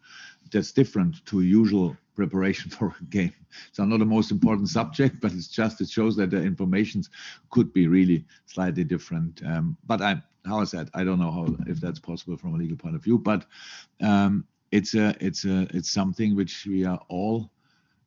That's 0.52 0.72
different 0.72 1.24
to 1.26 1.42
usual 1.42 1.96
preparation 2.14 2.70
for 2.76 2.94
a 3.00 3.04
game. 3.04 3.34
It's 3.68 3.78
not 3.78 3.98
the 3.98 4.04
most 4.04 4.30
important 4.30 4.68
subject, 4.68 5.20
but 5.20 5.32
it's 5.32 5.48
just 5.48 5.80
it 5.80 5.88
shows 5.88 6.16
that 6.16 6.30
the 6.30 6.42
informations 6.42 7.10
could 7.50 7.72
be 7.72 7.88
really 7.88 8.24
slightly 8.46 8.84
different. 8.84 9.42
Um, 9.44 9.76
but 9.86 10.00
I, 10.00 10.22
how 10.46 10.60
I 10.60 10.64
said, 10.64 10.88
I 10.94 11.04
don't 11.04 11.18
know 11.18 11.30
how 11.30 11.56
if 11.66 11.80
that's 11.80 11.98
possible 11.98 12.36
from 12.36 12.54
a 12.54 12.58
legal 12.58 12.76
point 12.76 12.96
of 12.96 13.02
view. 13.02 13.18
But 13.18 13.44
um, 14.02 14.46
it's 14.72 14.94
a 14.94 15.14
it's 15.20 15.44
a 15.44 15.66
it's 15.74 15.90
something 15.90 16.34
which 16.34 16.66
we 16.66 16.84
are 16.84 17.00
all 17.08 17.50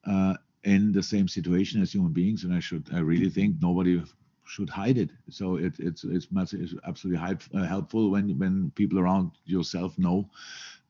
uh, 0.06 0.36
in 0.63 0.92
the 0.92 1.04
same 1.04 1.28
situation 1.28 1.82
as 1.82 1.92
human 1.92 2.12
beings, 2.12 2.44
and 2.44 2.54
I 2.54 2.60
should 2.60 2.88
I 2.94 3.00
really 3.00 3.30
think 3.30 3.56
nobody 3.62 4.04
should 4.46 4.70
hide 4.70 4.98
it. 4.98 5.12
So 5.30 5.56
it, 5.56 5.74
it's 5.80 6.04
it's 6.04 6.28
it's 6.54 6.74
absolutely 6.86 7.38
uh, 7.54 7.66
helpful 7.66 8.10
when 8.12 8.38
when 8.38 8.72
people 8.72 9.00
around 9.00 9.32
yourself 9.46 9.98
know 9.98 10.30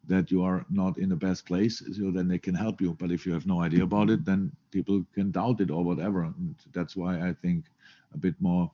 that 0.08 0.32
you 0.32 0.42
are 0.42 0.66
not 0.70 0.98
in 0.98 1.10
the 1.10 1.16
best 1.16 1.46
place, 1.46 1.84
so 1.94 2.10
then 2.10 2.28
they 2.28 2.40
can 2.40 2.56
help 2.56 2.82
you. 2.82 2.96
But 3.00 3.12
if 3.12 3.26
you 3.26 3.34
have 3.34 3.46
no 3.46 3.62
idea 3.62 3.84
about 3.84 4.10
it, 4.10 4.26
then 4.26 4.52
people 4.72 5.06
can 5.14 5.32
doubt 5.32 5.62
it 5.62 5.70
or 5.70 5.84
whatever. 5.84 6.24
And 6.24 6.56
that's 6.74 6.96
why 6.96 7.30
I 7.30 7.34
think 7.34 7.66
a 8.14 8.18
bit 8.18 8.36
more 8.40 8.72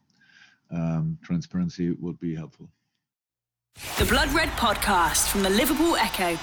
um, 0.72 1.18
transparency 1.24 1.92
would 1.92 2.20
be 2.20 2.36
helpful. 2.36 2.70
The 3.98 4.06
Blood 4.06 4.32
Red 4.34 4.50
Podcast 4.50 5.28
from 5.28 5.44
the 5.44 5.50
Liverpool 5.50 5.98
Echo. 5.98 6.38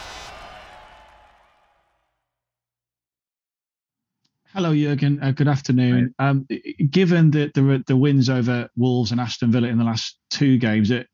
Hello, 4.54 4.74
Jurgen. 4.74 5.18
Uh, 5.22 5.30
good 5.30 5.48
afternoon. 5.48 6.14
Um, 6.18 6.46
given 6.90 7.30
the, 7.30 7.50
the, 7.54 7.82
the 7.86 7.96
wins 7.96 8.28
over 8.28 8.68
Wolves 8.76 9.10
and 9.10 9.18
Aston 9.18 9.50
Villa 9.50 9.68
in 9.68 9.78
the 9.78 9.84
last 9.84 10.18
two 10.28 10.58
games, 10.58 10.90
it, 10.90 11.08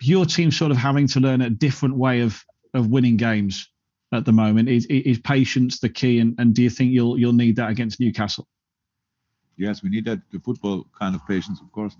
your 0.00 0.24
team 0.24 0.52
sort 0.52 0.70
of 0.70 0.76
having 0.76 1.08
to 1.08 1.18
learn 1.18 1.40
a 1.40 1.50
different 1.50 1.96
way 1.96 2.20
of 2.20 2.40
of 2.74 2.88
winning 2.88 3.16
games 3.16 3.68
at 4.12 4.24
the 4.24 4.32
moment. 4.32 4.68
Is, 4.68 4.86
is 4.86 5.18
patience 5.18 5.80
the 5.80 5.88
key, 5.88 6.20
and, 6.20 6.36
and 6.38 6.54
do 6.54 6.62
you 6.62 6.70
think 6.70 6.92
you'll 6.92 7.18
you'll 7.18 7.32
need 7.32 7.56
that 7.56 7.70
against 7.70 7.98
Newcastle? 7.98 8.46
Yes, 9.56 9.82
we 9.82 9.88
need 9.88 10.04
that 10.04 10.20
the 10.30 10.38
football 10.38 10.86
kind 10.96 11.16
of 11.16 11.26
patience, 11.26 11.60
of 11.60 11.72
course. 11.72 11.96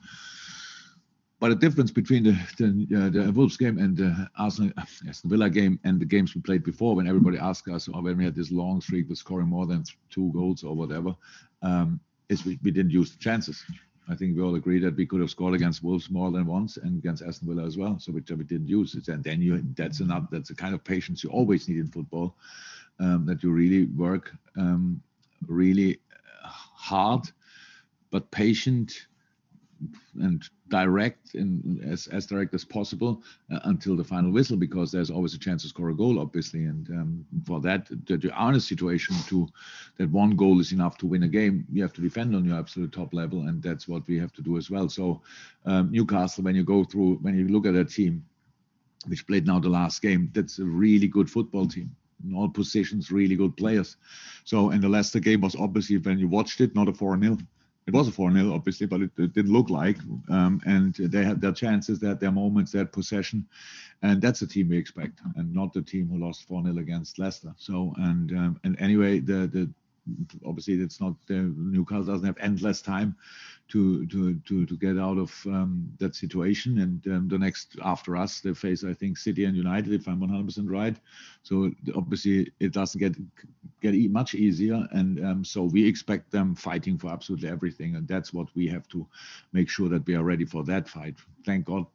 But 1.39 1.51
the 1.51 1.55
difference 1.57 1.91
between 1.91 2.25
the 2.25 2.33
the, 2.57 2.97
uh, 2.97 3.11
the 3.11 3.33
Wolves 3.33 3.57
game 3.57 3.79
and 3.79 3.97
the 3.97 4.29
Arsenal, 4.39 4.73
Aston 4.79 5.31
Villa 5.31 5.51
game 5.51 5.79
and 5.85 6.01
the 6.01 6.07
games 6.07 6.35
we 6.35 6.41
played 6.41 6.65
before, 6.65 6.97
when 6.97 7.07
everybody 7.07 7.37
asked 7.39 7.69
us, 7.69 7.89
or 7.89 8.03
when 8.03 8.17
we 8.17 8.25
had 8.25 8.35
this 8.35 8.51
long 8.51 8.81
streak 8.81 9.09
with 9.09 9.19
scoring 9.19 9.49
more 9.49 9.67
than 9.67 9.85
two 10.09 10.33
goals 10.33 10.65
or 10.65 10.75
whatever, 10.75 11.15
um, 11.63 12.01
is 12.31 12.45
we, 12.47 12.59
we 12.63 12.71
didn't 12.71 12.91
use 12.91 13.13
the 13.13 13.19
chances. 13.19 13.63
I 14.09 14.15
think 14.15 14.37
we 14.37 14.43
all 14.43 14.55
agree 14.55 14.79
that 14.79 14.97
we 14.97 15.05
could 15.05 15.21
have 15.21 15.31
scored 15.31 15.55
against 15.55 15.83
Wolves 15.83 16.11
more 16.11 16.31
than 16.31 16.47
once 16.47 16.77
and 16.77 16.97
against 16.99 17.23
Aston 17.23 17.49
Villa 17.49 17.67
as 17.67 17.77
well. 17.77 17.99
So 17.99 18.13
which 18.13 18.31
we 18.31 18.45
didn't 18.45 18.69
use 18.69 18.95
it, 18.95 19.09
and 19.09 19.23
then 19.23 19.43
you 19.43 19.63
that's 19.75 20.01
enough. 20.01 20.29
That's 20.31 20.49
the 20.49 20.55
kind 20.55 20.75
of 20.75 20.85
patience 20.85 21.23
you 21.23 21.31
always 21.31 21.69
need 21.69 21.79
in 21.79 21.89
football. 21.89 22.35
Um, 22.99 23.27
that 23.27 23.43
you 23.43 23.51
really 23.51 23.85
work 23.85 24.33
um, 24.57 25.03
really 25.47 26.01
hard, 26.43 27.31
but 28.11 28.31
patient 28.31 29.07
and 30.21 30.49
direct 30.69 31.35
in 31.35 31.81
as, 31.87 32.07
as 32.09 32.27
direct 32.27 32.55
as 32.55 32.65
possible 32.65 33.23
uh, 33.53 33.61
until 33.65 33.97
the 33.97 34.05
final 34.05 34.31
whistle 34.31 34.57
because 34.57 34.91
there's 34.91 35.11
always 35.11 35.35
a 35.35 35.39
chance 35.39 35.63
to 35.63 35.69
score 35.69 35.91
a 35.91 35.95
goal 35.95 36.19
obviously. 36.19 36.65
And 36.65 36.89
um, 36.91 37.27
for 37.45 37.61
that 37.61 37.89
are 38.35 38.49
in 38.51 38.57
a 38.57 38.61
situation 38.61 39.17
to 39.27 39.49
that 39.99 40.11
one 40.11 40.37
goal 40.37 40.61
is 40.61 40.73
enough 40.73 40.97
to 40.99 41.07
win 41.07 41.25
a 41.25 41.29
game 41.29 41.67
you 41.73 41.83
have 41.83 41.93
to 41.95 42.01
defend 42.01 42.35
on 42.35 42.45
your 42.45 42.59
absolute 42.59 42.93
top 42.93 43.13
level 43.13 43.43
and 43.43 43.63
that's 43.63 43.87
what 43.87 44.07
we 44.07 44.19
have 44.19 44.33
to 44.35 44.43
do 44.43 44.57
as 44.57 44.71
well. 44.71 44.89
So 44.89 45.21
um, 45.67 45.91
newcastle 45.91 46.45
when 46.45 46.57
you 46.57 46.65
go 46.65 46.85
through 46.85 47.17
when 47.17 47.37
you 47.37 47.49
look 47.49 47.67
at 47.67 47.75
that 47.75 47.91
team 47.91 48.25
which 49.07 49.27
played 49.27 49.47
now 49.47 49.61
the 49.61 49.69
last 49.69 50.03
game 50.03 50.31
that's 50.33 50.59
a 50.59 50.65
really 50.65 51.09
good 51.09 51.31
football 51.31 51.67
team. 51.67 51.95
In 52.27 52.35
all 52.35 52.49
positions 52.49 53.13
really 53.13 53.37
good 53.37 53.57
players. 53.57 53.97
So 54.45 54.71
and 54.71 54.83
the 54.83 54.89
leicester 54.89 55.21
game 55.21 55.43
was 55.43 55.55
obviously 55.55 55.99
when 55.99 56.19
you 56.19 56.29
watched 56.29 56.61
it 56.61 56.75
not 56.75 56.89
a 56.89 56.93
4-0 56.93 57.47
it 57.87 57.93
was 57.93 58.09
a 58.09 58.13
4 58.13 58.33
0, 58.33 58.53
obviously, 58.53 58.87
but 58.87 59.01
it, 59.01 59.11
it, 59.17 59.33
didn't 59.33 59.53
look 59.53 59.71
like. 59.71 59.99
Um, 60.29 60.61
and 60.67 60.95
they 60.95 61.25
had 61.25 61.41
their 61.41 61.53
chances, 61.53 62.01
they 62.01 62.09
had 62.09 62.21
their 62.21 62.33
moments, 62.33 62.73
they 62.73 62.79
had 62.79 62.93
possession. 62.93 63.47
And 64.03 64.21
that's 64.21 64.41
the 64.41 64.47
team 64.47 64.69
we 64.69 64.77
expect, 64.77 65.21
and 65.37 65.55
not 65.55 65.73
the 65.73 65.83
team 65.83 66.09
who 66.09 66.19
lost 66.19 66.49
4 66.49 66.65
0 66.65 66.79
against 66.79 67.19
Leicester. 67.19 67.55
So, 67.57 67.95
and 67.99 68.33
um, 68.33 68.61
and 68.65 68.79
anyway, 68.81 69.21
the, 69.21 69.47
the 69.47 69.71
obviously 70.47 70.75
it's 70.75 71.01
not 71.01 71.15
uh, 71.31 71.35
Newcastle 71.57 72.05
doesn't 72.05 72.27
have 72.27 72.39
endless 72.41 72.81
time 72.83 73.17
to 73.69 74.07
to 74.07 74.35
to 74.47 74.67
to 74.67 74.77
get 74.77 74.99
out 74.99 75.19
of 75.19 75.33
um, 75.47 75.91
that 75.99 76.15
situation. 76.15 76.79
And 76.79 77.07
um, 77.15 77.29
the 77.29 77.39
next 77.39 77.77
after 77.83 78.17
us, 78.17 78.41
they 78.41 78.55
face 78.55 78.85
I 78.85 78.95
think 78.95 79.19
City 79.19 79.45
and 79.45 79.57
United, 79.57 79.93
if 79.93 80.07
I'm 80.07 80.21
100% 80.21 80.71
right. 80.71 80.97
So 81.43 81.71
obviously 81.95 82.53
it 82.61 82.73
doesn't 82.73 82.99
get 83.01 83.17
get 83.81 83.95
much 84.11 84.35
easier, 84.35 84.87
and 84.93 85.25
um, 85.25 85.45
so 85.45 85.65
we 85.65 85.87
expect 85.87 86.31
them 86.31 86.55
fighting 86.55 86.99
for 86.99 87.11
absolutely 87.11 87.49
everything, 87.49 87.97
and 87.97 88.07
that's 88.07 88.33
what 88.33 88.49
we 88.55 88.69
have 88.69 88.89
to 88.89 89.07
make 89.53 89.69
sure 89.69 89.89
that 89.89 90.07
we 90.07 90.15
are 90.15 90.25
ready 90.25 90.45
for 90.45 90.65
that 90.65 90.89
fight. 90.89 91.17
Thank 91.45 91.67
God 91.67 91.87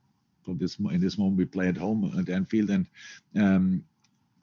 for 0.43 0.55
this 0.55 0.77
in 0.79 0.99
this 0.99 1.17
moment 1.17 1.37
we 1.37 1.45
play 1.45 1.67
at 1.67 1.77
home 1.77 2.11
at 2.17 2.29
Anfield, 2.29 2.69
and 2.69 2.87
um, 3.35 3.83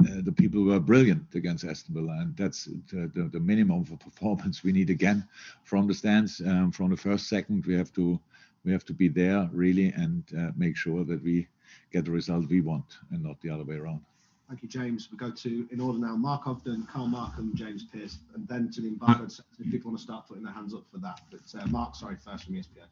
uh, 0.01 0.21
the 0.23 0.33
people 0.33 0.65
were 0.65 0.79
brilliant 0.79 1.35
against 1.35 1.65
Aston 1.65 1.95
Villa, 1.95 2.19
and 2.21 2.37
that's 2.37 2.67
the, 2.91 3.11
the, 3.15 3.25
the, 3.33 3.41
minimum 3.41 3.85
for 3.85 3.97
performance 3.97 4.63
we 4.63 4.71
need 4.71 4.91
again 4.91 5.27
from 5.65 5.89
the 5.89 5.95
stands. 5.95 6.41
Um, 6.41 6.71
from 6.71 6.91
the 6.91 6.97
first 6.97 7.29
second, 7.29 7.67
we 7.67 7.75
have 7.75 7.93
to 7.95 8.21
we 8.65 8.73
have 8.73 8.85
to 8.85 8.93
be 8.93 9.09
there 9.09 9.49
really 9.53 9.89
and 9.89 10.25
uh, 10.39 10.51
make 10.57 10.77
sure 10.77 11.05
that 11.05 11.23
we 11.23 11.49
get 11.93 12.05
the 12.05 12.11
result 12.11 12.49
we 12.49 12.61
want 12.61 12.99
and 13.11 13.23
not 13.23 13.41
the 13.41 13.51
other 13.51 13.65
way 13.65 13.77
around. 13.77 14.01
Thank 14.49 14.63
you, 14.63 14.69
James. 14.69 15.09
We 15.11 15.19
go 15.19 15.31
to 15.31 15.69
in 15.71 15.81
order 15.81 15.99
now: 15.99 16.17
Mark 16.17 16.47
Ogden, 16.47 16.87
Carl 16.91 17.09
Markham, 17.09 17.53
James 17.55 17.85
Pearce, 17.85 18.19
and 18.35 18.47
then 18.47 18.71
to 18.73 18.81
the 18.81 18.89
embargoed 18.89 19.33
section. 19.33 19.67
If 19.67 19.71
people 19.73 19.91
want 19.91 19.99
to 19.99 20.05
start 20.05 20.29
putting 20.29 20.45
their 20.45 20.55
hands 20.55 20.75
up 20.75 20.85
for 20.91 20.99
that, 20.99 21.21
but 21.31 21.61
uh, 21.61 21.67
Mark, 21.67 21.97
sorry, 21.97 22.17
first 22.17 22.45
from 22.45 22.55
ESPN. 22.55 22.87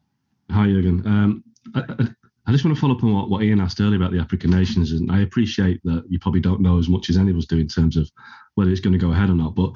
Hi, 0.51 0.67
Jurgen. 0.67 1.07
Um, 1.07 1.45
I, 1.75 2.09
I 2.47 2.53
just 2.53 2.65
want 2.65 2.76
to 2.76 2.81
follow 2.81 2.95
up 2.95 3.03
on 3.03 3.12
what, 3.12 3.29
what 3.29 3.43
Ian 3.43 3.61
asked 3.61 3.81
earlier 3.81 3.97
about 3.97 4.12
the 4.12 4.21
African 4.21 4.50
nations, 4.50 4.93
and 4.93 5.11
I 5.11 5.23
appreciate 5.23 5.81
that 5.83 6.05
you 6.09 6.21
probably 6.21 6.41
don't 6.41 6.61
know 6.61 6.79
as 6.79 6.88
much 6.88 7.11
as 7.11 7.17
any 7.17 7.33
of 7.33 7.37
us 7.37 7.45
do 7.45 7.59
in 7.59 7.67
terms 7.67 7.97
of 7.97 8.09
whether 8.55 8.71
it's 8.71 8.81
going 8.81 8.93
to 8.93 8.99
go 8.99 9.11
ahead 9.11 9.31
or 9.31 9.35
not. 9.35 9.57
But 9.57 9.73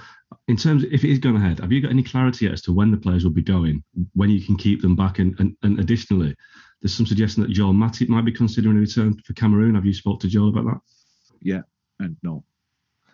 in 0.47 0.57
terms 0.57 0.85
of 0.85 0.93
if 0.93 1.03
it 1.03 1.11
is 1.11 1.19
going 1.19 1.35
ahead, 1.35 1.59
have 1.59 1.73
you 1.73 1.81
got 1.81 1.91
any 1.91 2.05
clarity 2.05 2.49
as 2.49 2.63
to 2.63 2.73
when 2.73 2.93
the 2.93 2.97
players 2.97 3.25
will 3.25 3.33
be 3.33 3.43
going, 3.43 3.83
when 4.15 4.31
you 4.31 4.41
can 4.41 4.57
keep 4.57 4.83
them 4.83 4.95
back, 4.95 5.19
and, 5.19 5.39
and, 5.41 5.57
and 5.63 5.81
additionally, 5.81 6.37
there's 6.81 6.95
some 6.95 7.07
suggestion 7.07 7.43
that 7.43 7.51
Joel 7.51 7.75
Matip 7.75 8.09
might 8.09 8.25
be 8.25 8.33
considering 8.33 8.77
a 8.77 8.81
return 8.81 9.21
for 9.25 9.33
Cameroon. 9.33 9.75
Have 9.75 9.85
you 9.85 9.93
spoke 9.93 10.21
to 10.21 10.29
Joel 10.29 10.51
about 10.51 10.67
that? 10.67 10.81
Yeah, 11.43 11.63
and 11.99 12.17
no, 12.23 12.45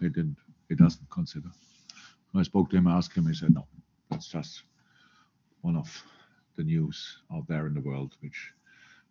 he 0.01 0.09
didn't. 0.09 0.37
He 0.69 0.75
doesn't 0.75 1.09
consider. 1.11 1.49
When 2.33 2.41
I 2.41 2.45
spoke 2.45 2.69
to 2.71 2.77
him, 2.77 2.89
I 2.89 2.97
asked 2.97 3.15
him. 3.15 3.27
He 3.27 3.35
said 3.35 3.55
no. 3.55 3.67
That's 4.11 4.29
just 4.29 4.65
one 5.63 5.77
of 5.77 6.03
the 6.57 6.63
news 6.63 7.19
out 7.35 7.49
there 7.49 7.67
in 7.67 7.75
the 7.75 7.81
world, 7.81 8.17
which 8.21 8.53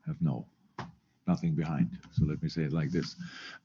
have 0.06 0.22
no 0.22 0.46
nothing 1.28 1.56
behind. 1.56 1.98
So 2.12 2.26
let 2.26 2.42
me 2.42 2.50
say 2.50 2.64
it 2.64 2.74
like 2.74 2.92
this. 2.92 3.16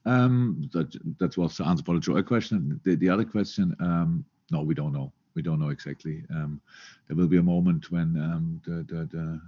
Um, 0.06 0.68
that 0.72 0.96
that 1.18 1.36
was 1.36 1.56
the 1.56 1.66
answer 1.66 1.84
for 1.84 1.94
the 1.94 2.00
Joel 2.00 2.22
question. 2.22 2.80
The, 2.84 2.96
the 2.96 3.08
other 3.08 3.24
question, 3.24 3.76
um, 3.80 4.24
no, 4.50 4.62
we 4.62 4.74
don't 4.74 4.92
know. 4.92 5.12
We 5.34 5.42
don't 5.42 5.60
know 5.60 5.68
exactly. 5.68 6.24
Um, 6.30 6.60
there 7.06 7.16
will 7.16 7.28
be 7.28 7.38
a 7.38 7.42
moment 7.42 7.90
when 7.90 8.16
um, 8.16 8.60
the, 8.66 8.82
the, 8.92 9.06
the 9.06 9.40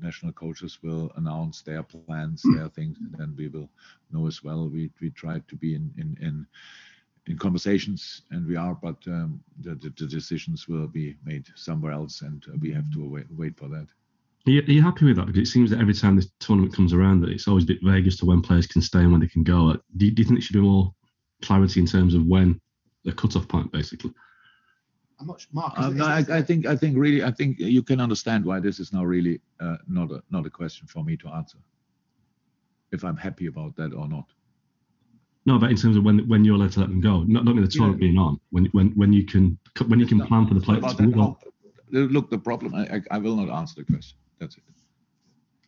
national 0.00 0.32
coaches 0.32 0.78
will 0.82 1.12
announce 1.16 1.62
their 1.62 1.82
plans, 1.82 2.42
their 2.54 2.68
things, 2.68 2.98
and 3.00 3.14
then 3.18 3.34
we 3.36 3.48
will 3.48 3.68
know 4.10 4.26
as 4.26 4.42
well. 4.42 4.68
We 4.68 4.90
we 5.00 5.10
try 5.10 5.40
to 5.46 5.56
be 5.56 5.74
in 5.74 5.92
in 5.96 6.16
in, 6.20 6.46
in 7.26 7.38
conversations, 7.38 8.22
and 8.30 8.46
we 8.46 8.56
are, 8.56 8.74
but 8.74 8.96
um, 9.06 9.40
the, 9.60 9.74
the, 9.74 9.92
the 9.96 10.06
decisions 10.06 10.66
will 10.68 10.86
be 10.88 11.16
made 11.24 11.46
somewhere 11.54 11.92
else, 11.92 12.22
and 12.22 12.44
we 12.60 12.72
have 12.72 12.90
to 12.92 13.08
wait, 13.08 13.26
wait 13.30 13.56
for 13.56 13.68
that. 13.68 13.86
Are 14.46 14.50
you, 14.50 14.60
are 14.62 14.70
you, 14.70 14.82
happy 14.82 15.04
with 15.04 15.16
that? 15.16 15.26
Because 15.26 15.42
it 15.42 15.52
seems 15.52 15.70
that 15.70 15.80
every 15.80 15.92
time 15.92 16.16
this 16.16 16.30
tournament 16.40 16.74
comes 16.74 16.92
around, 16.92 17.20
that 17.20 17.30
it's 17.30 17.48
always 17.48 17.64
a 17.64 17.66
bit 17.66 17.78
vague 17.82 18.06
as 18.06 18.16
to 18.18 18.26
when 18.26 18.40
players 18.40 18.66
can 18.66 18.80
stay 18.80 19.00
and 19.00 19.12
when 19.12 19.20
they 19.20 19.26
can 19.26 19.42
go. 19.42 19.74
Do 19.96 20.06
you, 20.06 20.10
do 20.10 20.22
you 20.22 20.24
think 20.26 20.38
there 20.38 20.42
should 20.42 20.54
be 20.54 20.60
more 20.60 20.94
clarity 21.42 21.80
in 21.80 21.86
terms 21.86 22.14
of 22.14 22.24
when 22.24 22.60
the 23.04 23.12
cut-off 23.12 23.46
point, 23.48 23.70
basically? 23.72 24.12
I'm 25.20 25.26
not 25.26 25.44
Mark. 25.52 25.74
Uh, 25.76 25.90
no, 25.90 26.06
I, 26.06 26.24
I, 26.30 26.42
think 26.42 26.66
I 26.66 26.76
think 26.76 26.96
really 26.96 27.24
I 27.24 27.32
think 27.32 27.58
you 27.58 27.82
can 27.82 28.00
understand 28.00 28.44
why 28.44 28.60
this 28.60 28.78
is 28.78 28.92
now 28.92 29.04
really 29.04 29.40
uh, 29.60 29.76
not 29.88 30.12
a 30.12 30.22
not 30.30 30.46
a 30.46 30.50
question 30.50 30.86
for 30.86 31.02
me 31.02 31.16
to 31.16 31.28
answer. 31.28 31.58
If 32.92 33.04
I'm 33.04 33.16
happy 33.16 33.46
about 33.46 33.74
that 33.76 33.92
or 33.92 34.08
not. 34.08 34.26
No, 35.44 35.58
but 35.58 35.70
in 35.70 35.76
terms 35.76 35.96
of 35.96 36.04
when 36.04 36.28
when 36.28 36.44
you're 36.44 36.54
allowed 36.54 36.72
to 36.72 36.80
let 36.80 36.88
them 36.88 37.00
go, 37.00 37.24
not 37.24 37.44
not 37.44 37.56
in 37.56 37.62
the 37.62 37.68
tournament 37.68 38.00
yeah. 38.00 38.08
being 38.08 38.18
on, 38.18 38.38
when 38.50 38.66
when 38.66 38.90
when 38.90 39.12
you 39.12 39.24
can 39.24 39.58
when 39.88 39.98
you 39.98 40.06
can 40.06 40.20
plan 40.20 40.46
for 40.46 40.54
the 40.54 40.60
players 40.60 40.94
to 40.94 41.02
move 41.02 41.18
on. 41.18 41.36
Look, 41.90 42.30
the 42.30 42.38
problem. 42.38 42.74
I, 42.74 43.00
I 43.10 43.18
will 43.18 43.34
not 43.34 43.48
answer 43.52 43.76
the 43.76 43.92
question. 43.92 44.18
That's 44.38 44.56
it. 44.56 44.62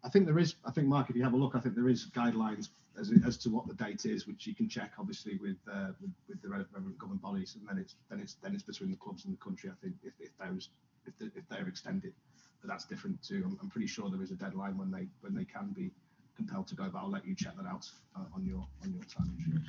I 0.02 0.08
think 0.08 0.26
there 0.26 0.38
is. 0.38 0.54
I 0.64 0.70
think 0.70 0.86
Mark, 0.86 1.10
if 1.10 1.16
you 1.16 1.22
have 1.22 1.34
a 1.34 1.36
look, 1.36 1.54
I 1.54 1.60
think 1.60 1.74
there 1.74 1.88
is 1.88 2.06
guidelines 2.06 2.68
as, 2.98 3.12
as 3.26 3.36
to 3.38 3.50
what 3.50 3.66
the 3.66 3.74
date 3.74 4.04
is, 4.04 4.26
which 4.26 4.46
you 4.46 4.54
can 4.54 4.68
check 4.68 4.92
obviously 4.98 5.36
with 5.36 5.56
uh, 5.70 5.88
with, 6.00 6.10
with, 6.28 6.42
the 6.42 6.48
relevant 6.48 6.98
government 6.98 7.22
bodies, 7.22 7.56
and 7.58 7.68
then 7.68 7.78
it's 7.78 7.96
then 8.08 8.20
it's 8.20 8.34
then 8.42 8.54
it's 8.54 8.62
between 8.62 8.90
the 8.90 8.96
clubs 8.96 9.24
and 9.24 9.34
the 9.34 9.38
country. 9.38 9.70
I 9.70 9.74
think 9.82 9.94
if, 10.02 10.14
if 10.18 10.30
those 10.38 10.70
if, 11.06 11.16
the, 11.18 11.26
if 11.36 11.48
they're 11.48 11.68
extended, 11.68 12.12
but 12.60 12.68
that's 12.68 12.84
different 12.84 13.22
too. 13.22 13.42
I'm, 13.44 13.58
I'm, 13.62 13.70
pretty 13.70 13.86
sure 13.86 14.10
there 14.10 14.22
is 14.22 14.30
a 14.30 14.34
deadline 14.36 14.78
when 14.78 14.90
they 14.90 15.06
when 15.20 15.34
they 15.34 15.44
can 15.44 15.72
be 15.72 15.90
compelled 16.36 16.68
to 16.68 16.74
go, 16.74 16.88
but 16.90 16.98
I'll 16.98 17.10
let 17.10 17.26
you 17.26 17.34
check 17.34 17.56
that 17.56 17.66
out 17.66 17.88
uh, 18.16 18.24
on 18.34 18.44
your 18.44 18.66
on 18.82 18.92
your 18.92 19.04
time. 19.04 19.64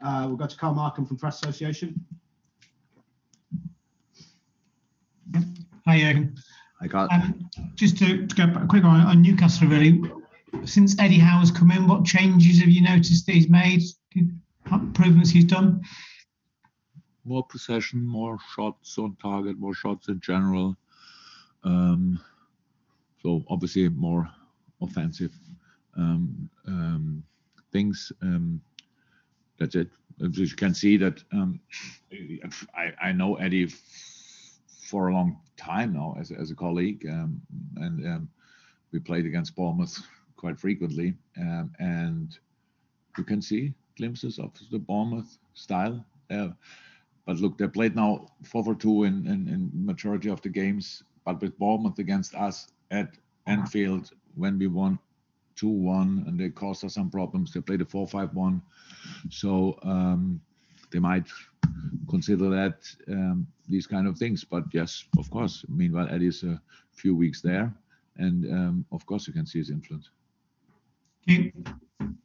Uh, 0.00 0.26
we'll 0.28 0.36
go 0.36 0.46
to 0.46 0.56
Carl 0.56 0.74
Markham 0.74 1.04
from 1.04 1.16
Press 1.16 1.42
Association. 1.42 2.04
Hi, 5.86 5.98
Jurgen. 5.98 6.36
I 6.80 6.86
got. 6.86 7.12
Um, 7.12 7.50
just 7.74 7.98
to, 7.98 8.26
to, 8.26 8.34
go 8.34 8.46
back 8.46 8.68
quick 8.68 8.84
on, 8.84 9.00
on, 9.00 9.22
Newcastle, 9.22 9.68
really. 9.68 10.02
Since 10.64 10.98
Eddie 10.98 11.18
Howe's 11.18 11.50
come 11.50 11.70
in, 11.70 11.86
what 11.86 12.04
changes 12.04 12.60
have 12.60 12.68
you 12.68 12.82
noticed 12.82 13.26
that 13.26 13.32
he's 13.32 13.48
made? 13.48 13.82
Improvements 14.70 15.30
he's 15.30 15.44
done? 15.44 15.82
More 17.24 17.44
possession, 17.46 18.06
more 18.06 18.38
shots 18.54 18.96
on 18.98 19.16
target, 19.20 19.58
more 19.58 19.74
shots 19.74 20.08
in 20.08 20.20
general. 20.20 20.76
Um, 21.64 22.20
so 23.22 23.44
obviously 23.48 23.88
more 23.88 24.30
offensive 24.80 25.32
um, 25.96 26.48
um, 26.66 27.22
things. 27.72 28.12
Um, 28.22 28.60
that's 29.58 29.74
it. 29.74 29.88
As 30.24 30.38
you 30.38 30.48
can 30.56 30.74
see 30.74 30.96
that 30.96 31.22
um, 31.32 31.60
I, 32.74 32.92
I 33.00 33.12
know 33.12 33.36
Eddie 33.36 33.68
for 34.88 35.08
a 35.08 35.12
long 35.12 35.38
time 35.58 35.92
now 35.92 36.16
as, 36.18 36.30
as 36.30 36.50
a 36.50 36.54
colleague, 36.54 37.04
um, 37.10 37.40
and 37.76 38.06
um, 38.06 38.28
we 38.90 38.98
played 38.98 39.26
against 39.26 39.54
Bournemouth 39.54 39.98
quite 40.36 40.58
frequently, 40.58 41.14
um, 41.38 41.70
and 41.78 42.38
you 43.18 43.24
can 43.24 43.42
see 43.42 43.74
glimpses 43.98 44.38
of 44.38 44.50
the 44.70 44.78
Bournemouth 44.78 45.36
style. 45.52 46.02
Uh, 46.30 46.48
but 47.26 47.36
look, 47.36 47.58
they 47.58 47.68
played 47.68 47.94
now 47.94 48.28
4 48.44 48.64
for 48.64 48.74
2 48.74 49.04
in, 49.04 49.26
in, 49.26 49.48
in 49.48 49.70
majority 49.74 50.30
of 50.30 50.40
the 50.40 50.48
games, 50.48 51.02
but 51.26 51.42
with 51.42 51.58
Bournemouth 51.58 51.98
against 51.98 52.34
us 52.34 52.68
at 52.90 53.10
Anfield 53.46 54.10
when 54.36 54.58
we 54.58 54.68
won 54.68 54.98
2 55.56 55.68
1 55.68 56.24
and 56.26 56.40
they 56.40 56.48
caused 56.48 56.84
us 56.84 56.94
some 56.94 57.10
problems, 57.10 57.52
they 57.52 57.60
played 57.60 57.82
a 57.82 57.84
4 57.84 58.06
5 58.06 58.34
1. 58.34 58.62
So 59.28 59.78
um, 59.82 60.40
they 60.90 60.98
might 60.98 61.26
consider 62.08 62.48
that 62.50 62.78
um, 63.08 63.46
these 63.68 63.86
kind 63.86 64.06
of 64.06 64.16
things. 64.16 64.44
But 64.44 64.64
yes, 64.72 65.04
of 65.18 65.30
course. 65.30 65.64
Meanwhile, 65.68 66.08
Eddie's 66.10 66.42
a 66.42 66.60
few 66.92 67.14
weeks 67.14 67.40
there, 67.40 67.72
and 68.16 68.44
um, 68.52 68.84
of 68.92 69.04
course 69.06 69.26
you 69.26 69.32
can 69.32 69.46
see 69.46 69.58
his 69.58 69.70
influence. 69.70 70.10
Thank 71.26 71.54
you, 71.54 71.64